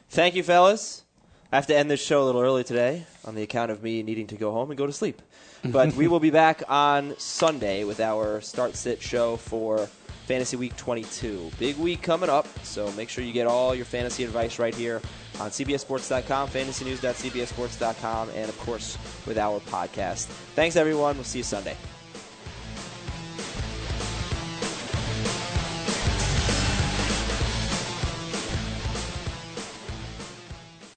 Thank 0.08 0.34
you, 0.34 0.42
fellas. 0.42 1.04
I 1.50 1.56
have 1.56 1.66
to 1.68 1.76
end 1.76 1.90
this 1.90 2.04
show 2.04 2.22
a 2.22 2.24
little 2.24 2.40
early 2.40 2.64
today 2.64 3.06
on 3.24 3.34
the 3.34 3.42
account 3.42 3.70
of 3.70 3.82
me 3.82 4.02
needing 4.02 4.26
to 4.28 4.36
go 4.36 4.50
home 4.50 4.70
and 4.70 4.78
go 4.78 4.86
to 4.86 4.92
sleep. 4.92 5.22
But 5.64 5.94
we 5.94 6.08
will 6.08 6.20
be 6.20 6.30
back 6.30 6.62
on 6.68 7.14
Sunday 7.16 7.84
with 7.84 7.98
our 7.98 8.42
start 8.42 8.76
sit 8.76 9.00
show 9.00 9.36
for 9.38 9.88
Fantasy 10.26 10.56
Week 10.56 10.76
22. 10.76 11.50
Big 11.58 11.76
week 11.76 12.02
coming 12.02 12.30
up, 12.30 12.46
so 12.64 12.90
make 12.92 13.08
sure 13.08 13.24
you 13.24 13.32
get 13.32 13.46
all 13.46 13.74
your 13.74 13.84
fantasy 13.84 14.24
advice 14.24 14.58
right 14.58 14.74
here 14.74 15.02
on 15.40 15.50
CBSSports.com, 15.50 16.48
fantasynews.cbssports.com, 16.48 18.30
and 18.34 18.48
of 18.48 18.58
course 18.58 18.98
with 19.26 19.38
our 19.38 19.60
podcast. 19.60 20.26
Thanks, 20.54 20.76
everyone. 20.76 21.16
We'll 21.16 21.24
see 21.24 21.38
you 21.38 21.44
Sunday. 21.44 21.76